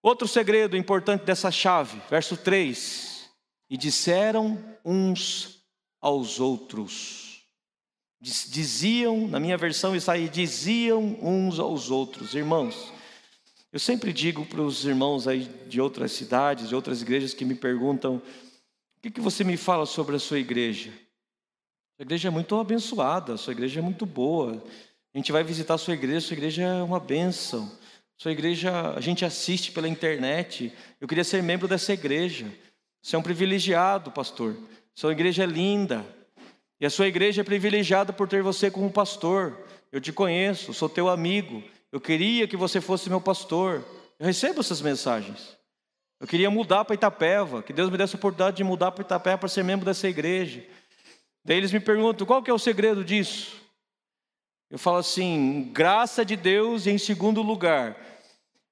Outro 0.03 0.27
segredo 0.27 0.75
importante 0.75 1.23
dessa 1.23 1.49
chave, 1.51 2.01
verso 2.09 2.35
3: 2.35 3.29
E 3.69 3.77
disseram 3.77 4.61
uns 4.83 5.63
aos 6.01 6.41
outros. 6.41 7.45
Diziam, 8.19 9.25
na 9.25 9.39
minha 9.39 9.57
versão 9.57 9.95
isso 9.95 10.11
aí, 10.11 10.27
diziam 10.27 11.17
uns 11.21 11.59
aos 11.59 11.89
outros, 11.89 12.35
irmãos. 12.35 12.91
Eu 13.71 13.79
sempre 13.79 14.11
digo 14.11 14.45
para 14.45 14.61
os 14.61 14.83
irmãos 14.83 15.29
aí 15.29 15.45
de 15.69 15.79
outras 15.79 16.11
cidades, 16.11 16.67
de 16.67 16.75
outras 16.75 17.01
igrejas 17.01 17.33
que 17.33 17.45
me 17.45 17.55
perguntam: 17.55 18.21
que, 19.05 19.11
que 19.11 19.21
você 19.21 19.43
me 19.43 19.55
fala 19.55 19.85
sobre 19.85 20.15
a 20.15 20.19
sua 20.19 20.39
igreja? 20.39 20.91
A 21.99 22.01
igreja 22.01 22.27
é 22.27 22.31
muito 22.31 22.59
abençoada, 22.59 23.35
a 23.35 23.37
sua 23.37 23.53
igreja 23.53 23.79
é 23.79 23.83
muito 23.83 24.03
boa. 24.03 24.63
A 25.13 25.17
gente 25.17 25.31
vai 25.31 25.43
visitar 25.43 25.75
a 25.75 25.77
sua 25.77 25.93
igreja, 25.93 26.17
a 26.17 26.21
sua 26.21 26.33
igreja 26.33 26.63
é 26.63 26.81
uma 26.81 26.99
bênção. 26.99 27.71
Sua 28.17 28.31
igreja, 28.31 28.93
a 28.95 28.99
gente 28.99 29.23
assiste 29.23 29.71
pela 29.71 29.87
internet. 29.87 30.73
Eu 30.99 31.07
queria 31.07 31.23
ser 31.23 31.43
membro 31.43 31.67
dessa 31.67 31.93
igreja. 31.93 32.51
Você 32.99 33.15
é 33.15 33.19
um 33.19 33.21
privilegiado, 33.21 34.09
pastor. 34.09 34.57
Sua 34.95 35.11
igreja 35.11 35.43
é 35.43 35.45
linda. 35.45 36.03
E 36.81 36.85
a 36.85 36.89
sua 36.89 37.05
igreja 37.05 37.41
é 37.41 37.43
privilegiada 37.43 38.11
por 38.11 38.27
ter 38.27 38.41
você 38.41 38.71
como 38.71 38.89
pastor. 38.89 39.55
Eu 39.91 40.01
te 40.01 40.11
conheço, 40.11 40.73
sou 40.73 40.89
teu 40.89 41.09
amigo. 41.09 41.63
Eu 41.91 42.01
queria 42.01 42.47
que 42.47 42.57
você 42.57 42.81
fosse 42.81 43.07
meu 43.07 43.21
pastor. 43.21 43.85
Eu 44.17 44.25
recebo 44.25 44.61
essas 44.61 44.81
mensagens. 44.81 45.55
Eu 46.19 46.27
queria 46.27 46.49
mudar 46.49 46.85
para 46.85 46.95
Itapeva, 46.95 47.61
que 47.61 47.73
Deus 47.73 47.89
me 47.89 47.97
desse 47.97 48.15
a 48.15 48.17
oportunidade 48.17 48.57
de 48.57 48.63
mudar 48.63 48.91
para 48.91 49.03
Itapeva 49.03 49.37
para 49.37 49.49
ser 49.49 49.63
membro 49.63 49.85
dessa 49.85 50.07
igreja. 50.07 50.65
Daí 51.43 51.57
eles 51.57 51.71
me 51.71 51.79
perguntam: 51.79 52.25
qual 52.25 52.41
que 52.41 52.49
é 52.49 52.53
o 52.53 52.59
segredo 52.59 53.03
disso? 53.03 53.55
Eu 54.69 54.79
falo 54.79 54.97
assim: 54.97 55.69
graça 55.73 56.25
de 56.25 56.35
Deus, 56.35 56.85
e 56.85 56.91
em 56.91 56.97
segundo 56.97 57.41
lugar, 57.41 57.97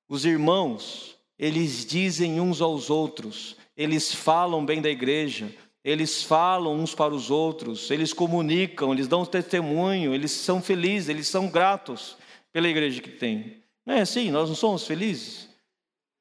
os 0.08 0.25
irmãos, 0.25 1.17
eles 1.38 1.86
dizem 1.86 2.39
uns 2.39 2.62
aos 2.62 2.89
outros, 2.89 3.58
eles 3.75 4.13
falam 4.13 4.65
bem 4.65 4.82
da 4.82 4.89
igreja, 4.89 5.53
eles 5.84 6.23
falam 6.23 6.75
uns 6.75 6.95
para 6.95 7.13
os 7.13 7.29
outros, 7.29 7.91
eles 7.91 8.13
comunicam, 8.13 8.93
eles 8.93 9.08
dão 9.08 9.25
testemunho, 9.25 10.15
eles 10.15 10.32
são 10.32 10.62
felizes, 10.62 11.10
eles 11.10 11.27
são 11.27 11.49
gratos 11.49 12.17
pela 12.53 12.69
igreja 12.69 13.01
que 13.01 13.12
tem. 13.12 13.62
Não 13.86 13.95
é 13.95 14.01
assim? 14.01 14.32
Nós 14.32 14.47
não 14.47 14.56
somos 14.56 14.88
felizes? 14.88 15.52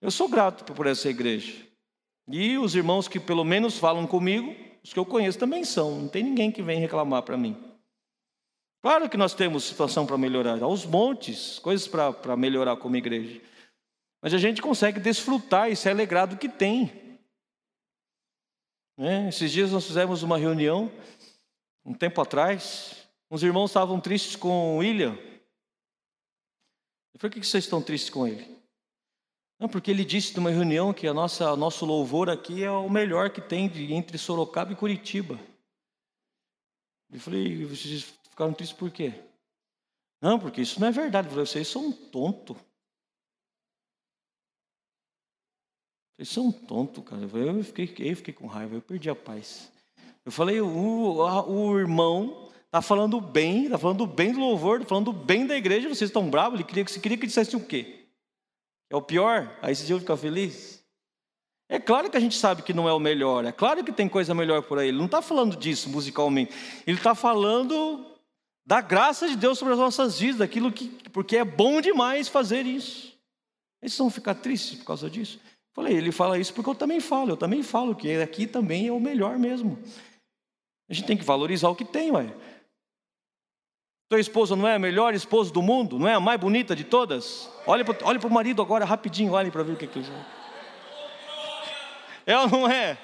Eu 0.02 0.10
sou 0.10 0.28
grato 0.28 0.74
por 0.74 0.88
essa 0.88 1.08
igreja. 1.08 1.64
E 2.26 2.58
os 2.58 2.74
irmãos 2.74 3.06
que 3.06 3.20
pelo 3.20 3.44
menos 3.44 3.78
falam 3.78 4.04
comigo, 4.04 4.52
os 4.82 4.92
que 4.92 4.98
eu 4.98 5.06
conheço 5.06 5.38
também 5.38 5.62
são, 5.62 6.00
não 6.00 6.08
tem 6.08 6.24
ninguém 6.24 6.50
que 6.50 6.60
vem 6.60 6.80
reclamar 6.80 7.22
para 7.22 7.36
mim. 7.36 7.56
Claro 8.82 9.08
que 9.08 9.16
nós 9.16 9.32
temos 9.32 9.62
situação 9.62 10.04
para 10.04 10.18
melhorar, 10.18 10.60
aos 10.60 10.84
montes, 10.84 11.60
coisas 11.60 11.86
para 11.86 12.36
melhorar 12.36 12.76
como 12.78 12.96
igreja. 12.96 13.40
Mas 14.20 14.34
a 14.34 14.38
gente 14.38 14.60
consegue 14.60 14.98
desfrutar 14.98 15.70
e 15.70 15.76
se 15.76 15.88
alegrar 15.88 16.26
do 16.26 16.36
que 16.36 16.48
tem. 16.48 17.20
É, 18.98 19.28
esses 19.28 19.52
dias 19.52 19.70
nós 19.70 19.86
fizemos 19.86 20.24
uma 20.24 20.36
reunião, 20.36 20.90
um 21.84 21.94
tempo 21.94 22.20
atrás, 22.20 23.08
uns 23.30 23.44
irmãos 23.44 23.70
estavam 23.70 24.00
tristes 24.00 24.34
com 24.34 24.74
o 24.74 24.78
William. 24.78 25.12
Eu 27.14 27.20
falei, 27.20 27.30
por 27.30 27.40
que 27.40 27.46
vocês 27.46 27.62
estão 27.62 27.80
tristes 27.80 28.10
com 28.10 28.26
ele? 28.26 28.61
Não, 29.62 29.68
porque 29.68 29.92
ele 29.92 30.04
disse 30.04 30.34
numa 30.34 30.50
reunião 30.50 30.92
que 30.92 31.06
a 31.06 31.14
nossa, 31.14 31.54
nosso 31.54 31.86
louvor 31.86 32.28
aqui 32.28 32.64
é 32.64 32.70
o 32.72 32.90
melhor 32.90 33.30
que 33.30 33.40
tem 33.40 33.68
de, 33.68 33.94
entre 33.94 34.18
Sorocaba 34.18 34.72
e 34.72 34.76
Curitiba. 34.76 35.38
Eu 37.12 37.20
falei, 37.20 37.64
vocês 37.64 38.12
Ficaram 38.28 38.52
tristes 38.52 38.76
por 38.76 38.90
quê? 38.90 39.14
Não, 40.20 40.36
porque 40.36 40.62
isso 40.62 40.80
não 40.80 40.88
é 40.88 40.90
verdade. 40.90 41.28
Vocês 41.28 41.68
são 41.68 41.92
tonto. 41.92 42.56
Vocês 46.16 46.28
são 46.28 46.50
tonto, 46.50 47.00
cara. 47.00 47.22
Eu 47.22 47.62
fiquei, 47.62 48.10
eu 48.10 48.16
fiquei 48.16 48.34
com 48.34 48.48
raiva, 48.48 48.74
eu 48.74 48.82
perdi 48.82 49.08
a 49.08 49.14
paz. 49.14 49.70
Eu 50.24 50.32
falei, 50.32 50.60
o, 50.60 51.22
a, 51.22 51.46
o 51.46 51.78
irmão 51.78 52.50
está 52.64 52.82
falando 52.82 53.20
bem, 53.20 53.66
está 53.66 53.78
falando 53.78 54.08
bem 54.08 54.32
do 54.32 54.40
louvor, 54.40 54.78
está 54.78 54.88
falando 54.88 55.12
bem 55.12 55.46
da 55.46 55.56
igreja, 55.56 55.88
vocês 55.88 56.10
estão 56.10 56.28
bravos, 56.28 56.58
ele 56.58 56.66
queria, 56.66 56.84
queria 56.84 57.18
que 57.18 57.26
dissesse 57.28 57.54
o 57.54 57.64
quê? 57.64 58.01
É 58.92 58.96
o 58.96 59.00
pior? 59.00 59.56
Aí 59.62 59.74
vocês 59.74 59.88
iam 59.88 59.98
ficar 59.98 60.18
felizes? 60.18 60.84
É 61.66 61.78
claro 61.78 62.10
que 62.10 62.16
a 62.18 62.20
gente 62.20 62.36
sabe 62.36 62.60
que 62.60 62.74
não 62.74 62.86
é 62.86 62.92
o 62.92 63.00
melhor, 63.00 63.46
é 63.46 63.50
claro 63.50 63.82
que 63.82 63.90
tem 63.90 64.06
coisa 64.06 64.34
melhor 64.34 64.62
por 64.62 64.78
aí. 64.78 64.88
Ele 64.88 64.98
não 64.98 65.06
está 65.06 65.22
falando 65.22 65.56
disso 65.56 65.88
musicalmente, 65.88 66.54
ele 66.86 66.98
está 66.98 67.14
falando 67.14 68.04
da 68.66 68.82
graça 68.82 69.26
de 69.26 69.34
Deus 69.34 69.58
sobre 69.58 69.72
as 69.72 69.80
nossas 69.80 70.18
vidas, 70.18 70.40
daquilo 70.40 70.70
que, 70.70 70.88
porque 71.10 71.38
é 71.38 71.44
bom 71.44 71.80
demais 71.80 72.28
fazer 72.28 72.66
isso. 72.66 73.18
Eles 73.80 73.96
vão 73.96 74.10
ficar 74.10 74.34
tristes 74.34 74.78
por 74.80 74.84
causa 74.84 75.08
disso? 75.08 75.40
Falei, 75.72 75.96
ele 75.96 76.12
fala 76.12 76.38
isso 76.38 76.52
porque 76.52 76.68
eu 76.68 76.74
também 76.74 77.00
falo, 77.00 77.30
eu 77.30 77.36
também 77.38 77.62
falo 77.62 77.96
que 77.96 78.14
aqui 78.16 78.46
também 78.46 78.88
é 78.88 78.92
o 78.92 79.00
melhor 79.00 79.38
mesmo. 79.38 79.78
A 80.90 80.92
gente 80.92 81.06
tem 81.06 81.16
que 81.16 81.24
valorizar 81.24 81.70
o 81.70 81.74
que 81.74 81.86
tem, 81.86 82.10
ué. 82.10 82.26
Tua 84.12 84.20
esposa 84.20 84.54
não 84.54 84.68
é 84.68 84.74
a 84.74 84.78
melhor 84.78 85.14
esposa 85.14 85.50
do 85.50 85.62
mundo? 85.62 85.98
Não 85.98 86.06
é 86.06 86.12
a 86.12 86.20
mais 86.20 86.38
bonita 86.38 86.76
de 86.76 86.84
todas? 86.84 87.48
Olha 87.66 87.82
para 87.82 88.28
o 88.28 88.30
marido 88.30 88.60
agora 88.60 88.84
rapidinho, 88.84 89.32
olhe 89.32 89.50
para 89.50 89.62
ver 89.62 89.72
o 89.72 89.76
que, 89.76 89.86
que 89.86 90.00
ele 90.00 90.08
É 92.26 92.36
ou 92.36 92.46
não 92.46 92.68
é? 92.68 92.98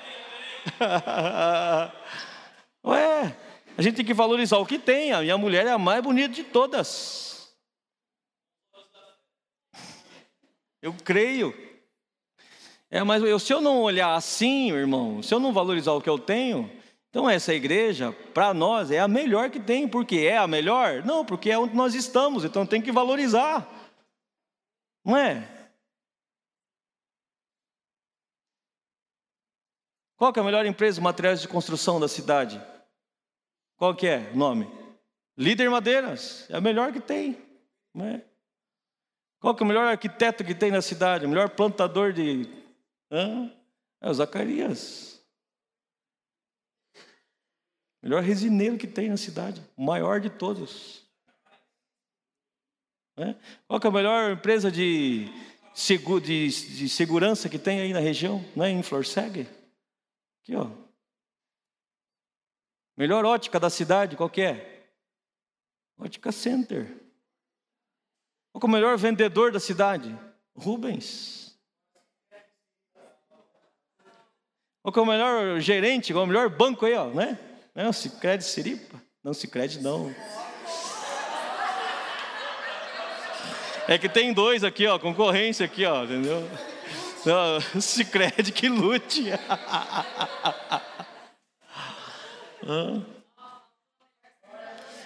Ué, 2.85 3.35
a 3.79 3.81
gente 3.81 3.95
tem 3.95 4.05
que 4.05 4.13
valorizar 4.13 4.59
o 4.59 4.67
que 4.67 4.79
tem. 4.79 5.13
A 5.13 5.23
minha 5.23 5.39
mulher 5.39 5.67
é 5.67 5.71
a 5.71 5.79
mais 5.79 6.03
bonita 6.03 6.29
de 6.29 6.45
todas. 6.45 7.55
Eu 10.83 10.93
creio. 10.93 11.55
É, 12.91 13.03
mas 13.03 13.23
eu, 13.23 13.39
se 13.39 13.51
eu 13.51 13.63
não 13.63 13.81
olhar 13.81 14.15
assim, 14.15 14.73
irmão, 14.73 15.23
se 15.23 15.35
eu 15.35 15.41
não 15.41 15.55
valorizar 15.55 15.93
o 15.93 16.03
que 16.03 16.11
eu 16.11 16.19
tenho, 16.19 16.71
então, 17.11 17.29
essa 17.29 17.55
igreja, 17.55 18.13
para 18.35 18.53
nós, 18.53 18.91
é 18.91 18.99
a 18.99 19.09
melhor 19.09 19.51
que 19.51 19.59
tem. 19.59 19.89
porque 19.89 20.17
é 20.17 20.37
a 20.37 20.47
melhor? 20.47 21.03
Não, 21.05 21.25
porque 21.25 21.51
é 21.51 21.59
onde 21.59 21.75
nós 21.75 21.95
estamos, 21.95 22.45
então 22.45 22.67
tem 22.67 22.83
que 22.83 22.93
valorizar. 22.93 23.67
Não 25.05 25.17
é? 25.17 25.49
Qual 30.17 30.33
é 30.37 30.41
a 30.41 30.45
melhor 30.45 30.67
empresa 30.67 30.97
de 30.97 31.01
materiais 31.01 31.41
de 31.41 31.49
construção 31.49 31.99
da 32.01 32.09
cidade? 32.09 32.61
Qual 33.77 33.95
que 33.95 34.07
é 34.07 34.31
o 34.35 34.37
nome? 34.37 34.69
Líder 35.37 35.71
Madeiras, 35.71 36.45
é 36.51 36.57
a 36.57 36.61
melhor 36.61 36.93
que 36.93 37.01
tem. 37.01 37.39
Não 37.95 38.05
é? 38.05 38.25
Qual 39.39 39.55
que 39.55 39.63
é 39.63 39.65
o 39.65 39.69
melhor 39.69 39.87
arquiteto 39.87 40.45
que 40.45 40.55
tem 40.55 40.73
na 40.73 40.83
cidade? 40.83 41.25
O 41.25 41.29
melhor 41.29 41.51
plantador 41.51 42.13
de... 42.13 42.49
Hã? 43.11 43.51
É 44.01 44.11
o 44.11 44.15
Zacarias. 44.15 45.18
Melhor 48.03 48.23
resineiro 48.23 48.79
que 48.79 48.87
tem 48.87 49.09
na 49.09 49.17
cidade. 49.17 49.63
O 49.77 49.85
maior 49.85 50.21
de 50.21 50.31
todos. 50.31 51.05
É? 53.17 53.35
Qual 53.67 53.81
é 53.83 53.87
a 53.87 53.91
melhor 53.91 54.31
empresa 54.33 54.71
de, 54.71 55.27
de, 56.23 56.49
de 56.49 56.89
segurança 56.89 57.49
que 57.49 57.59
tem 57.59 57.81
aí 57.81 57.93
na 57.93 57.99
região? 57.99 58.45
Não 58.55 58.65
é 58.65 58.71
em 58.71 58.83
Florseg? 58.83 59.49
Aqui, 60.43 60.55
ó. 60.55 60.71
Melhor 62.97 63.25
ótica 63.25 63.59
da 63.59 63.71
cidade, 63.71 64.17
qual 64.17 64.31
é? 64.37 64.89
Ótica 65.99 66.31
Center. 66.31 66.87
Qual 68.53 68.63
é 68.63 68.67
o 68.67 68.71
melhor 68.71 68.97
vendedor 68.97 69.51
da 69.51 69.61
cidade? 69.61 70.17
Rubens. 70.55 71.59
Qual 74.83 74.95
é 74.97 75.01
o 75.01 75.07
melhor 75.07 75.61
gerente, 75.61 76.13
qual 76.13 76.23
é 76.23 76.25
o 76.25 76.29
melhor 76.29 76.49
banco 76.49 76.87
aí, 76.87 76.95
ó, 76.95 77.09
né? 77.11 77.48
Não, 77.79 77.93
Cicred 77.93 78.43
Siripa. 78.43 79.01
Não, 79.23 79.33
Cicred 79.33 79.81
não. 79.81 80.13
É 83.87 83.97
que 83.97 84.09
tem 84.09 84.33
dois 84.33 84.65
aqui, 84.65 84.85
ó, 84.89 84.99
concorrência 84.99 85.65
aqui, 85.65 85.85
ó, 85.85 86.03
entendeu? 86.03 86.43
Não, 87.25 87.61
Cicred 87.81 88.51
que 88.51 88.69
lute. 88.69 89.27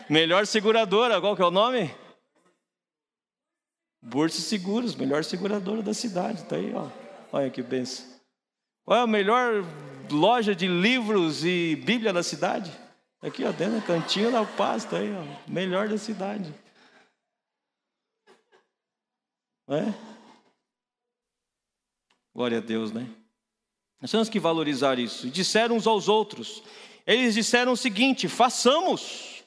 Melhor 0.08 0.46
seguradora, 0.46 1.20
qual 1.20 1.36
que 1.36 1.42
é 1.42 1.44
o 1.44 1.50
nome? 1.50 1.94
Bursa 4.00 4.40
Seguros, 4.40 4.96
melhor 4.96 5.22
seguradora 5.24 5.82
da 5.82 5.92
cidade, 5.92 6.42
tá 6.44 6.56
aí, 6.56 6.72
ó. 6.74 6.88
Olha 7.30 7.50
que 7.50 7.62
benção. 7.62 8.11
Qual 8.84 8.98
é 8.98 9.02
a 9.02 9.06
melhor 9.06 9.64
loja 10.10 10.54
de 10.54 10.66
livros 10.66 11.44
e 11.44 11.76
Bíblia 11.76 12.12
da 12.12 12.22
cidade? 12.22 12.72
Aqui, 13.20 13.44
ó, 13.44 13.52
dentro 13.52 13.80
do 13.80 13.86
cantinho 13.86 14.32
da 14.32 14.44
paz, 14.44 14.84
tá 14.84 14.96
aí, 14.98 15.12
ó. 15.14 15.50
Melhor 15.50 15.88
da 15.88 15.96
cidade. 15.96 16.52
Não 19.68 19.76
é? 19.76 19.94
Glória 22.34 22.58
a 22.58 22.60
Deus, 22.60 22.90
né? 22.90 23.08
Nós 24.00 24.10
temos 24.10 24.28
que 24.28 24.40
valorizar 24.40 24.98
isso. 24.98 25.28
E 25.28 25.30
disseram 25.30 25.76
uns 25.76 25.86
aos 25.86 26.08
outros. 26.08 26.64
Eles 27.06 27.34
disseram 27.34 27.72
o 27.72 27.76
seguinte: 27.76 28.26
façamos. 28.26 29.44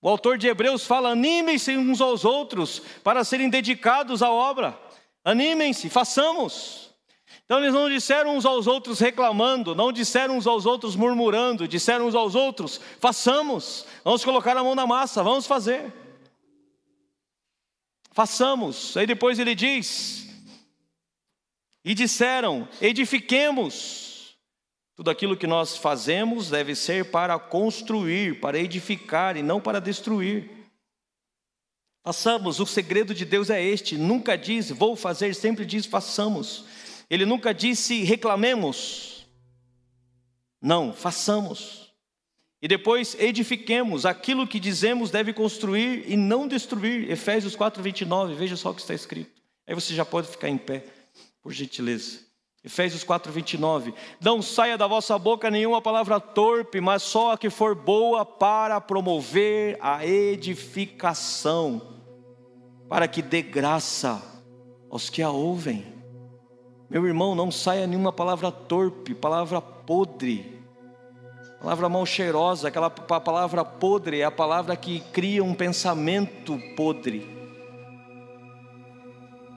O 0.00 0.08
autor 0.08 0.38
de 0.38 0.48
Hebreus 0.48 0.86
fala: 0.86 1.10
animem-se 1.10 1.76
uns 1.76 2.00
aos 2.00 2.24
outros 2.24 2.78
para 3.04 3.22
serem 3.24 3.50
dedicados 3.50 4.22
à 4.22 4.30
obra. 4.30 4.80
Animem-se, 5.22 5.90
façamos. 5.90 6.89
Então 7.50 7.58
eles 7.58 7.74
não 7.74 7.90
disseram 7.90 8.36
uns 8.36 8.46
aos 8.46 8.68
outros 8.68 9.00
reclamando, 9.00 9.74
não 9.74 9.90
disseram 9.90 10.36
uns 10.36 10.46
aos 10.46 10.66
outros 10.66 10.94
murmurando, 10.94 11.66
disseram 11.66 12.06
uns 12.06 12.14
aos 12.14 12.36
outros: 12.36 12.80
façamos, 13.00 13.84
vamos 14.04 14.24
colocar 14.24 14.56
a 14.56 14.62
mão 14.62 14.76
na 14.76 14.86
massa, 14.86 15.20
vamos 15.20 15.48
fazer. 15.48 15.92
Façamos. 18.12 18.96
Aí 18.96 19.04
depois 19.04 19.40
ele 19.40 19.56
diz: 19.56 20.28
e 21.84 21.92
disseram: 21.92 22.68
edifiquemos. 22.80 24.36
Tudo 24.94 25.10
aquilo 25.10 25.36
que 25.36 25.48
nós 25.48 25.76
fazemos 25.76 26.50
deve 26.50 26.76
ser 26.76 27.10
para 27.10 27.36
construir, 27.36 28.38
para 28.38 28.60
edificar 28.60 29.36
e 29.36 29.42
não 29.42 29.60
para 29.60 29.80
destruir. 29.80 30.48
Façamos, 32.04 32.60
o 32.60 32.66
segredo 32.66 33.12
de 33.12 33.24
Deus 33.24 33.50
é 33.50 33.60
este: 33.60 33.98
nunca 33.98 34.38
diz 34.38 34.70
vou 34.70 34.94
fazer, 34.94 35.34
sempre 35.34 35.66
diz 35.66 35.84
façamos. 35.84 36.64
Ele 37.10 37.26
nunca 37.26 37.52
disse 37.52 38.04
reclamemos. 38.04 39.26
Não, 40.62 40.92
façamos. 40.92 41.92
E 42.62 42.68
depois 42.68 43.16
edifiquemos. 43.18 44.06
Aquilo 44.06 44.46
que 44.46 44.60
dizemos 44.60 45.10
deve 45.10 45.32
construir 45.32 46.04
e 46.06 46.16
não 46.16 46.46
destruir. 46.46 47.10
Efésios 47.10 47.56
4, 47.56 47.82
29. 47.82 48.34
Veja 48.34 48.56
só 48.56 48.70
o 48.70 48.74
que 48.74 48.80
está 48.80 48.94
escrito. 48.94 49.40
Aí 49.66 49.74
você 49.74 49.94
já 49.94 50.04
pode 50.04 50.28
ficar 50.28 50.48
em 50.48 50.58
pé, 50.58 50.84
por 51.42 51.52
gentileza. 51.52 52.20
Efésios 52.62 53.02
4, 53.02 53.32
29. 53.32 53.94
Não 54.20 54.42
saia 54.42 54.76
da 54.76 54.86
vossa 54.86 55.18
boca 55.18 55.50
nenhuma 55.50 55.80
palavra 55.80 56.20
torpe, 56.20 56.80
mas 56.80 57.02
só 57.02 57.32
a 57.32 57.38
que 57.38 57.48
for 57.48 57.74
boa 57.74 58.24
para 58.24 58.80
promover 58.80 59.78
a 59.80 60.06
edificação, 60.06 62.02
para 62.88 63.08
que 63.08 63.22
dê 63.22 63.40
graça 63.40 64.22
aos 64.90 65.08
que 65.08 65.22
a 65.22 65.30
ouvem. 65.30 65.99
Meu 66.90 67.06
irmão, 67.06 67.36
não 67.36 67.52
saia 67.52 67.86
nenhuma 67.86 68.12
palavra 68.12 68.50
torpe, 68.50 69.14
palavra 69.14 69.60
podre, 69.60 70.60
palavra 71.60 71.88
mal 71.88 72.04
cheirosa, 72.04 72.66
aquela 72.66 72.90
palavra 72.90 73.64
podre 73.64 74.18
é 74.18 74.24
a 74.24 74.30
palavra 74.30 74.74
que 74.74 74.98
cria 75.12 75.44
um 75.44 75.54
pensamento 75.54 76.58
podre. 76.74 77.30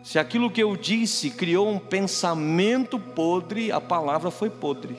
Se 0.04 0.20
aquilo 0.20 0.52
que 0.52 0.62
eu 0.62 0.78
disse 0.78 1.32
criou 1.32 1.68
um 1.68 1.80
pensamento 1.80 3.00
podre, 3.00 3.72
a 3.72 3.82
palavra 3.82 4.30
foi 4.30 4.52
podre. 4.52 4.96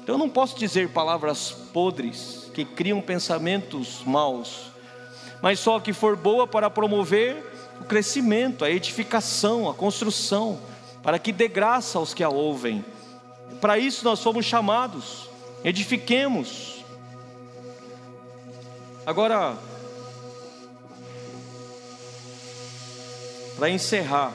Então 0.00 0.14
eu 0.14 0.18
não 0.18 0.30
posso 0.30 0.56
dizer 0.56 0.90
palavras 0.90 1.50
podres 1.72 2.52
que 2.54 2.64
criam 2.64 3.00
pensamentos 3.00 4.04
maus, 4.04 4.70
mas 5.42 5.58
só 5.58 5.80
que 5.80 5.92
for 5.92 6.14
boa 6.14 6.46
para 6.46 6.70
promover 6.70 7.52
o 7.80 7.84
crescimento, 7.84 8.64
a 8.64 8.70
edificação, 8.70 9.68
a 9.68 9.74
construção, 9.74 10.60
para 11.04 11.20
que 11.20 11.30
dê 11.30 11.46
graça 11.46 11.98
aos 11.98 12.12
que 12.12 12.24
a 12.24 12.28
ouvem. 12.28 12.84
Para 13.60 13.78
isso 13.78 14.04
nós 14.04 14.20
fomos 14.20 14.44
chamados. 14.44 15.28
Edifiquemos. 15.62 16.84
Agora, 19.06 19.56
Para 23.56 23.70
encerrar, 23.70 24.34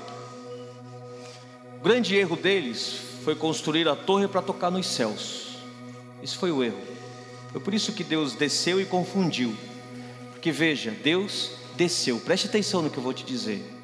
o 1.77 1.83
grande 1.83 2.15
erro 2.15 2.37
deles 2.37 3.01
foi 3.23 3.35
construir 3.35 3.87
a 3.87 3.95
torre 3.95 4.27
para 4.27 4.41
tocar 4.41 4.71
nos 4.71 4.87
céus. 4.87 5.57
Isso 6.23 6.37
foi 6.37 6.51
o 6.51 6.63
erro. 6.63 6.79
Foi 7.51 7.59
por 7.59 7.73
isso 7.73 7.91
que 7.91 8.03
Deus 8.03 8.33
desceu 8.33 8.79
e 8.79 8.85
confundiu. 8.85 9.53
Porque 10.31 10.51
veja, 10.51 10.91
Deus 10.91 11.51
desceu. 11.75 12.19
Preste 12.19 12.47
atenção 12.47 12.81
no 12.81 12.89
que 12.89 12.97
eu 12.97 13.03
vou 13.03 13.13
te 13.13 13.25
dizer. 13.25 13.78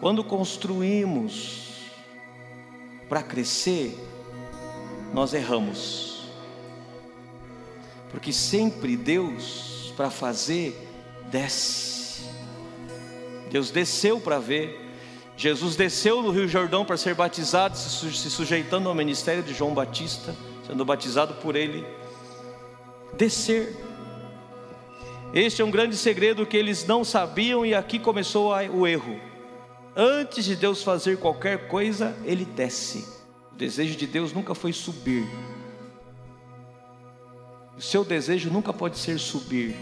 Quando 0.00 0.24
construímos 0.24 1.90
para 3.06 3.22
crescer, 3.22 3.98
nós 5.12 5.34
erramos. 5.34 6.24
Porque 8.10 8.32
sempre 8.32 8.96
Deus, 8.96 9.92
para 9.96 10.08
fazer, 10.08 10.88
desce. 11.30 12.22
Deus 13.50 13.70
desceu 13.70 14.18
para 14.18 14.38
ver. 14.38 14.88
Jesus 15.36 15.76
desceu 15.76 16.22
no 16.22 16.30
Rio 16.30 16.48
Jordão 16.48 16.84
para 16.84 16.96
ser 16.96 17.14
batizado, 17.14 17.76
se 17.76 18.30
sujeitando 18.30 18.88
ao 18.88 18.94
ministério 18.94 19.42
de 19.42 19.52
João 19.52 19.74
Batista, 19.74 20.34
sendo 20.66 20.84
batizado 20.84 21.34
por 21.34 21.56
ele. 21.56 21.86
Descer. 23.18 23.76
Este 25.34 25.60
é 25.60 25.64
um 25.64 25.70
grande 25.70 25.96
segredo 25.96 26.46
que 26.46 26.56
eles 26.56 26.86
não 26.86 27.04
sabiam 27.04 27.66
e 27.66 27.74
aqui 27.74 27.98
começou 27.98 28.50
o 28.50 28.86
erro. 28.86 29.29
Antes 29.96 30.44
de 30.44 30.54
Deus 30.54 30.82
fazer 30.82 31.18
qualquer 31.18 31.68
coisa, 31.68 32.16
ele 32.24 32.44
desce. 32.44 33.06
O 33.52 33.56
desejo 33.56 33.96
de 33.96 34.06
Deus 34.06 34.32
nunca 34.32 34.54
foi 34.54 34.72
subir. 34.72 35.26
O 37.76 37.82
seu 37.82 38.04
desejo 38.04 38.50
nunca 38.50 38.72
pode 38.72 38.98
ser 38.98 39.18
subir. 39.18 39.74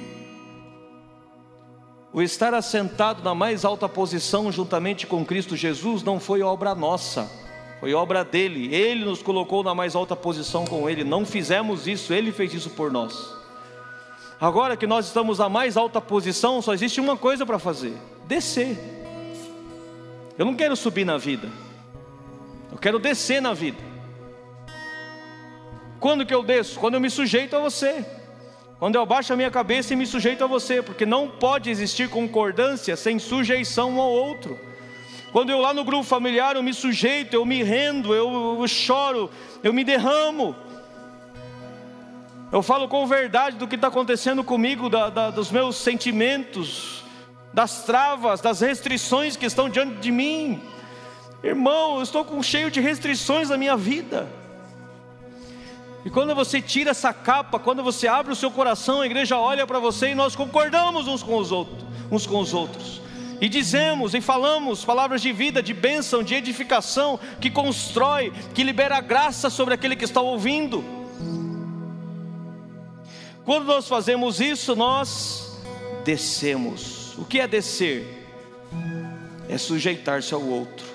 O 2.12 2.22
estar 2.22 2.54
assentado 2.54 3.22
na 3.22 3.34
mais 3.34 3.64
alta 3.64 3.88
posição 3.88 4.50
juntamente 4.50 5.06
com 5.06 5.24
Cristo 5.24 5.54
Jesus 5.54 6.02
não 6.02 6.18
foi 6.18 6.42
obra 6.42 6.74
nossa, 6.74 7.30
foi 7.80 7.92
obra 7.92 8.24
dele. 8.24 8.74
Ele 8.74 9.04
nos 9.04 9.22
colocou 9.22 9.62
na 9.62 9.74
mais 9.74 9.94
alta 9.94 10.16
posição 10.16 10.64
com 10.64 10.88
ele. 10.88 11.04
Não 11.04 11.26
fizemos 11.26 11.86
isso, 11.86 12.14
ele 12.14 12.32
fez 12.32 12.54
isso 12.54 12.70
por 12.70 12.90
nós. 12.90 13.36
Agora 14.40 14.76
que 14.76 14.86
nós 14.86 15.06
estamos 15.06 15.38
na 15.38 15.48
mais 15.48 15.76
alta 15.76 16.00
posição, 16.00 16.62
só 16.62 16.72
existe 16.72 17.00
uma 17.00 17.16
coisa 17.16 17.44
para 17.44 17.58
fazer: 17.58 17.96
descer. 18.26 18.97
Eu 20.38 20.46
não 20.46 20.54
quero 20.54 20.76
subir 20.76 21.04
na 21.04 21.18
vida, 21.18 21.48
eu 22.70 22.78
quero 22.78 22.98
descer 22.98 23.42
na 23.42 23.52
vida. 23.52 23.82
Quando 25.98 26.24
que 26.24 26.32
eu 26.32 26.44
desço? 26.44 26.78
Quando 26.78 26.94
eu 26.94 27.00
me 27.00 27.10
sujeito 27.10 27.56
a 27.56 27.58
você. 27.58 28.06
Quando 28.78 28.94
eu 28.94 29.02
abaixo 29.02 29.32
a 29.32 29.36
minha 29.36 29.50
cabeça 29.50 29.92
e 29.92 29.96
me 29.96 30.06
sujeito 30.06 30.44
a 30.44 30.46
você, 30.46 30.80
porque 30.80 31.04
não 31.04 31.28
pode 31.28 31.68
existir 31.68 32.08
concordância 32.08 32.96
sem 32.96 33.18
sujeição 33.18 33.96
um 33.96 34.00
ao 34.00 34.10
outro. 34.10 34.56
Quando 35.32 35.50
eu 35.50 35.58
lá 35.58 35.74
no 35.74 35.82
grupo 35.84 36.04
familiar 36.04 36.54
eu 36.54 36.62
me 36.62 36.72
sujeito, 36.72 37.34
eu 37.34 37.44
me 37.44 37.62
rendo, 37.64 38.14
eu, 38.14 38.56
eu 38.60 38.68
choro, 38.68 39.28
eu 39.64 39.72
me 39.72 39.82
derramo. 39.82 40.54
Eu 42.52 42.62
falo 42.62 42.88
com 42.88 43.04
verdade 43.06 43.56
do 43.56 43.66
que 43.66 43.74
está 43.74 43.88
acontecendo 43.88 44.44
comigo, 44.44 44.88
da, 44.88 45.10
da, 45.10 45.30
dos 45.30 45.50
meus 45.50 45.76
sentimentos, 45.76 47.04
das 47.58 47.82
travas, 47.82 48.40
das 48.40 48.60
restrições 48.60 49.36
que 49.36 49.44
estão 49.44 49.68
diante 49.68 49.96
de 49.96 50.12
mim. 50.12 50.62
Irmão, 51.42 51.96
eu 51.96 52.02
estou 52.02 52.24
com, 52.24 52.40
cheio 52.40 52.70
de 52.70 52.80
restrições 52.80 53.48
na 53.48 53.56
minha 53.56 53.76
vida. 53.76 54.28
E 56.04 56.08
quando 56.08 56.36
você 56.36 56.62
tira 56.62 56.92
essa 56.92 57.12
capa, 57.12 57.58
quando 57.58 57.82
você 57.82 58.06
abre 58.06 58.32
o 58.32 58.36
seu 58.36 58.48
coração, 58.52 59.00
a 59.00 59.06
igreja 59.06 59.36
olha 59.36 59.66
para 59.66 59.80
você 59.80 60.10
e 60.10 60.14
nós 60.14 60.36
concordamos 60.36 61.08
uns 61.08 61.20
com 61.20 61.36
os 61.36 61.50
outros, 61.50 61.84
uns 62.12 62.28
com 62.28 62.38
os 62.38 62.54
outros. 62.54 63.02
E 63.40 63.48
dizemos 63.48 64.14
e 64.14 64.20
falamos 64.20 64.84
palavras 64.84 65.20
de 65.20 65.32
vida, 65.32 65.60
de 65.60 65.74
bênção, 65.74 66.22
de 66.22 66.36
edificação, 66.36 67.18
que 67.40 67.50
constrói, 67.50 68.32
que 68.54 68.62
libera 68.62 69.00
graça 69.00 69.50
sobre 69.50 69.74
aquele 69.74 69.96
que 69.96 70.04
está 70.04 70.20
ouvindo. 70.20 70.84
Quando 73.44 73.64
nós 73.64 73.88
fazemos 73.88 74.38
isso, 74.38 74.76
nós 74.76 75.58
descemos. 76.04 76.97
O 77.18 77.24
que 77.24 77.40
é 77.40 77.48
descer? 77.48 78.26
É 79.48 79.58
sujeitar-se 79.58 80.32
ao 80.32 80.42
outro. 80.42 80.86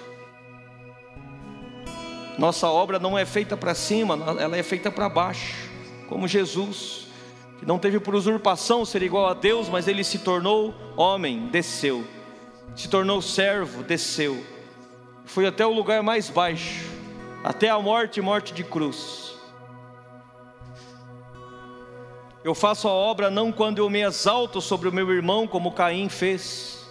Nossa 2.37 2.67
obra 2.69 2.97
não 2.97 3.17
é 3.17 3.25
feita 3.25 3.55
para 3.55 3.75
cima, 3.75 4.17
ela 4.39 4.57
é 4.57 4.63
feita 4.63 4.89
para 4.89 5.07
baixo, 5.07 5.69
como 6.07 6.27
Jesus, 6.27 7.07
que 7.59 7.65
não 7.65 7.77
teve 7.77 7.99
por 7.99 8.15
usurpação 8.15 8.85
ser 8.85 9.03
igual 9.03 9.27
a 9.27 9.33
Deus, 9.33 9.69
mas 9.69 9.87
ele 9.87 10.03
se 10.03 10.19
tornou 10.19 10.73
homem, 10.97 11.47
desceu, 11.47 12.03
se 12.75 12.89
tornou 12.89 13.21
servo, 13.21 13.83
desceu, 13.83 14.43
foi 15.25 15.45
até 15.45 15.65
o 15.65 15.71
lugar 15.71 16.01
mais 16.01 16.29
baixo, 16.29 16.85
até 17.43 17.69
a 17.69 17.77
morte 17.79 18.19
morte 18.19 18.53
de 18.53 18.63
cruz. 18.63 19.32
Eu 22.43 22.53
faço 22.53 22.89
a 22.89 22.91
obra 22.91 23.29
não 23.29 23.51
quando 23.51 23.77
eu 23.77 23.89
me 23.89 24.01
exalto 24.01 24.59
sobre 24.59 24.89
o 24.89 24.91
meu 24.91 25.09
irmão, 25.13 25.47
como 25.47 25.71
Caim 25.71 26.09
fez, 26.09 26.85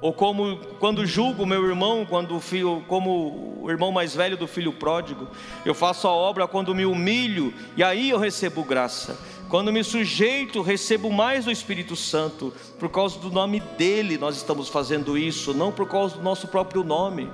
ou 0.00 0.12
como 0.12 0.58
quando 0.78 1.04
julgo 1.04 1.44
meu 1.44 1.66
irmão, 1.66 2.06
quando 2.08 2.36
o 2.36 2.40
filho, 2.40 2.84
como 2.86 3.58
o 3.60 3.70
irmão 3.70 3.90
mais 3.90 4.14
velho 4.14 4.36
do 4.36 4.46
filho 4.46 4.72
pródigo, 4.72 5.26
eu 5.64 5.74
faço 5.74 6.06
a 6.06 6.12
obra 6.12 6.46
quando 6.46 6.74
me 6.74 6.86
humilho 6.86 7.52
e 7.76 7.82
aí 7.82 8.10
eu 8.10 8.18
recebo 8.18 8.62
graça. 8.62 9.18
Quando 9.48 9.72
me 9.72 9.82
sujeito, 9.82 10.62
recebo 10.62 11.10
mais 11.10 11.44
do 11.44 11.50
Espírito 11.50 11.96
Santo, 11.96 12.52
por 12.78 12.88
causa 12.88 13.18
do 13.18 13.30
nome 13.30 13.60
dele 13.60 14.16
nós 14.16 14.36
estamos 14.36 14.68
fazendo 14.68 15.18
isso, 15.18 15.52
não 15.52 15.72
por 15.72 15.88
causa 15.88 16.16
do 16.16 16.22
nosso 16.22 16.46
próprio 16.48 16.84
nome. 16.84 17.28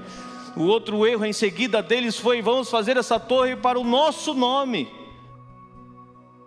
O 0.57 0.63
outro 0.63 1.07
erro 1.07 1.27
em 1.27 1.33
seguida 1.33 1.83
deles 1.83 2.19
foi: 2.19 2.41
vamos 2.41 2.71
fazer 2.71 2.97
essa 2.97 3.21
torre 3.21 3.55
para 3.55 3.79
o 3.79 3.85
nosso 3.85 4.33
nome. 4.33 4.89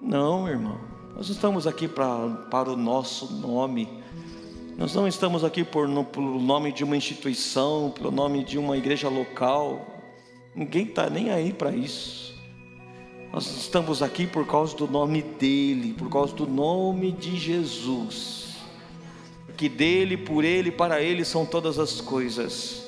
Não, 0.02 0.48
irmão, 0.50 0.93
nós 1.16 1.30
estamos 1.30 1.68
aqui 1.68 1.88
para, 1.88 2.30
para 2.50 2.72
o 2.72 2.76
nosso 2.76 3.32
nome. 3.36 3.88
Nós 4.78 4.96
não 4.96 5.08
estamos 5.08 5.44
aqui 5.44 5.64
por, 5.64 5.88
no, 5.88 6.04
pelo 6.04 6.40
nome 6.40 6.72
de 6.72 6.84
uma 6.84 6.98
instituição, 6.98 7.92
pelo 7.96 8.10
nome 8.10 8.44
de 8.44 8.58
uma 8.58 8.76
igreja 8.76 9.10
local. 9.10 9.86
Ninguém 10.56 10.86
está 10.86 11.10
nem 11.10 11.30
aí 11.30 11.54
para 11.54 11.72
isso. 11.72 12.34
Nós 13.32 13.46
estamos 13.46 14.02
aqui 14.02 14.26
por 14.26 14.46
causa 14.48 14.76
do 14.76 14.88
nome 14.88 15.22
dEle, 15.22 15.94
por 15.94 16.10
causa 16.10 16.36
do 16.36 16.48
nome 16.48 17.12
de 17.12 17.38
Jesus. 17.38 18.58
Que 19.56 19.70
dele, 19.70 20.18
por 20.18 20.44
ele, 20.44 20.72
para 20.72 21.02
ele 21.02 21.24
são 21.24 21.46
todas 21.46 21.78
as 21.78 22.02
coisas. 22.02 22.88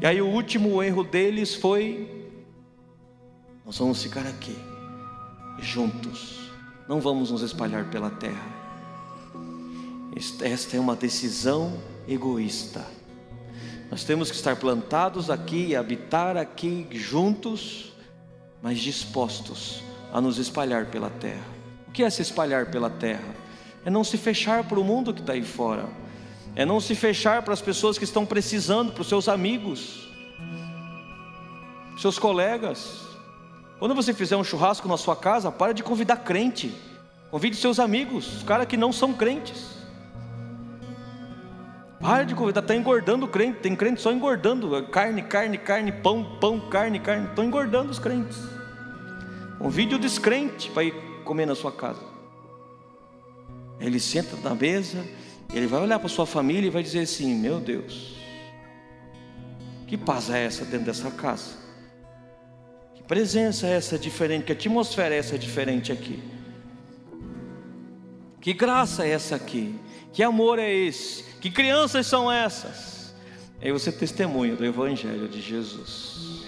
E 0.00 0.06
aí 0.06 0.22
o 0.22 0.26
último 0.26 0.80
erro 0.82 1.02
deles 1.02 1.54
foi: 1.54 2.30
nós 3.66 3.78
vamos 3.78 4.02
ficar 4.02 4.26
aqui, 4.26 4.56
juntos, 5.58 6.43
não 6.88 7.00
vamos 7.00 7.30
nos 7.30 7.42
espalhar 7.42 7.84
pela 7.90 8.10
terra. 8.10 8.64
Esta 10.42 10.76
é 10.76 10.80
uma 10.80 10.94
decisão 10.94 11.76
egoísta. 12.06 12.84
Nós 13.90 14.04
temos 14.04 14.30
que 14.30 14.36
estar 14.36 14.56
plantados 14.56 15.30
aqui, 15.30 15.74
habitar 15.74 16.36
aqui 16.36 16.86
juntos, 16.92 17.92
mas 18.62 18.78
dispostos 18.78 19.82
a 20.12 20.20
nos 20.20 20.38
espalhar 20.38 20.86
pela 20.86 21.10
terra. 21.10 21.44
O 21.88 21.92
que 21.92 22.02
é 22.02 22.10
se 22.10 22.22
espalhar 22.22 22.70
pela 22.70 22.90
terra? 22.90 23.34
É 23.84 23.90
não 23.90 24.02
se 24.02 24.16
fechar 24.16 24.64
para 24.64 24.80
o 24.80 24.84
mundo 24.84 25.12
que 25.12 25.20
está 25.20 25.34
aí 25.34 25.42
fora, 25.42 25.86
é 26.56 26.64
não 26.64 26.80
se 26.80 26.94
fechar 26.94 27.42
para 27.42 27.52
as 27.52 27.60
pessoas 27.60 27.98
que 27.98 28.04
estão 28.04 28.24
precisando, 28.24 28.92
para 28.92 29.02
os 29.02 29.08
seus 29.08 29.28
amigos, 29.28 30.08
seus 31.98 32.18
colegas. 32.18 33.03
Quando 33.84 33.94
você 33.94 34.14
fizer 34.14 34.34
um 34.34 34.42
churrasco 34.42 34.88
na 34.88 34.96
sua 34.96 35.14
casa, 35.14 35.52
para 35.52 35.74
de 35.74 35.82
convidar 35.82 36.16
crente, 36.16 36.74
convide 37.30 37.54
seus 37.54 37.78
amigos, 37.78 38.38
os 38.38 38.42
caras 38.42 38.66
que 38.66 38.78
não 38.78 38.90
são 38.90 39.12
crentes. 39.12 39.76
Para 42.00 42.24
de 42.24 42.34
convidar, 42.34 42.62
está 42.62 42.74
engordando 42.74 43.26
o 43.26 43.28
crente. 43.28 43.58
Tem 43.58 43.76
crente 43.76 44.00
só 44.00 44.10
engordando. 44.10 44.82
Carne, 44.84 45.20
carne, 45.20 45.58
carne, 45.58 45.92
pão, 45.92 46.38
pão, 46.40 46.60
carne, 46.70 46.98
carne. 46.98 47.28
Estão 47.28 47.44
engordando 47.44 47.90
os 47.90 47.98
crentes. 47.98 48.38
Um 49.60 49.68
vídeo 49.68 49.98
descrente 49.98 50.70
para 50.70 50.84
ir 50.84 50.94
comer 51.22 51.44
na 51.44 51.54
sua 51.54 51.70
casa. 51.70 52.00
Ele 53.78 54.00
senta 54.00 54.34
na 54.38 54.54
mesa, 54.54 55.04
ele 55.52 55.66
vai 55.66 55.82
olhar 55.82 55.98
para 55.98 56.08
sua 56.08 56.24
família 56.24 56.68
e 56.68 56.70
vai 56.70 56.82
dizer 56.82 57.00
assim: 57.00 57.34
Meu 57.34 57.60
Deus, 57.60 58.16
que 59.86 59.98
paz 59.98 60.30
é 60.30 60.42
essa 60.42 60.64
dentro 60.64 60.86
dessa 60.86 61.10
casa? 61.10 61.63
Presença 63.06 63.66
é 63.66 63.72
essa 63.72 63.98
diferente? 63.98 64.44
Que 64.44 64.52
atmosfera 64.52 65.14
é 65.14 65.18
essa 65.18 65.38
diferente 65.38 65.92
aqui? 65.92 66.22
Que 68.40 68.52
graça 68.52 69.06
é 69.06 69.10
essa 69.10 69.36
aqui? 69.36 69.78
Que 70.12 70.22
amor 70.22 70.58
é 70.58 70.72
esse? 70.72 71.24
Que 71.40 71.50
crianças 71.50 72.06
são 72.06 72.30
essas? 72.30 73.14
Aí 73.60 73.72
você 73.72 73.90
testemunha 73.90 74.54
do 74.54 74.64
Evangelho 74.64 75.28
de 75.28 75.40
Jesus. 75.40 76.44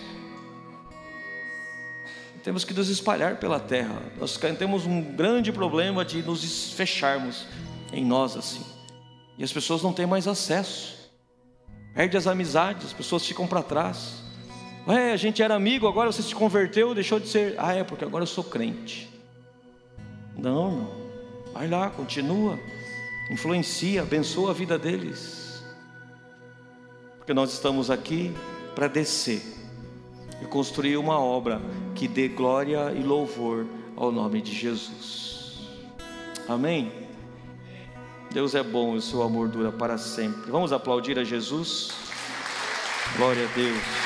Temos 2.42 2.64
que 2.64 2.72
nos 2.72 2.88
espalhar 2.88 3.36
pela 3.38 3.58
terra. 3.58 4.00
Nós 4.18 4.38
temos 4.58 4.86
um 4.86 5.02
grande 5.02 5.50
problema 5.50 6.04
de 6.04 6.22
nos 6.22 6.72
fecharmos 6.72 7.46
em 7.92 8.04
nós 8.04 8.36
assim. 8.36 8.64
E 9.36 9.44
as 9.44 9.52
pessoas 9.52 9.82
não 9.82 9.92
têm 9.92 10.06
mais 10.06 10.28
acesso. 10.28 11.10
Perde 11.94 12.16
as 12.16 12.26
amizades, 12.26 12.86
as 12.86 12.92
pessoas 12.92 13.26
ficam 13.26 13.46
para 13.46 13.62
trás. 13.62 14.25
Ué, 14.86 15.12
a 15.12 15.16
gente 15.16 15.42
era 15.42 15.54
amigo, 15.54 15.88
agora 15.88 16.12
você 16.12 16.22
se 16.22 16.34
converteu, 16.34 16.94
deixou 16.94 17.18
de 17.18 17.28
ser. 17.28 17.54
Ah, 17.58 17.74
é 17.74 17.82
porque 17.82 18.04
agora 18.04 18.22
eu 18.22 18.28
sou 18.28 18.44
crente. 18.44 19.10
Não, 20.36 20.70
não. 20.70 21.06
Vai 21.52 21.68
lá, 21.68 21.90
continua 21.90 22.58
influencia, 23.30 24.02
abençoa 24.02 24.50
a 24.50 24.54
vida 24.54 24.78
deles. 24.78 25.64
Porque 27.18 27.34
nós 27.34 27.52
estamos 27.52 27.90
aqui 27.90 28.32
para 28.74 28.86
descer 28.86 29.42
e 30.42 30.46
construir 30.46 30.96
uma 30.96 31.18
obra 31.18 31.60
que 31.94 32.06
dê 32.06 32.28
glória 32.28 32.92
e 32.92 33.02
louvor 33.02 33.66
ao 33.96 34.12
nome 34.12 34.40
de 34.40 34.54
Jesus. 34.54 35.60
Amém? 36.48 36.92
Deus 38.30 38.54
é 38.54 38.62
bom 38.62 38.94
e 38.94 38.98
o 38.98 39.02
seu 39.02 39.22
amor 39.22 39.48
dura 39.48 39.72
para 39.72 39.98
sempre. 39.98 40.50
Vamos 40.50 40.72
aplaudir 40.72 41.18
a 41.18 41.24
Jesus. 41.24 41.90
Glória 43.16 43.44
a 43.44 43.52
Deus. 43.54 44.05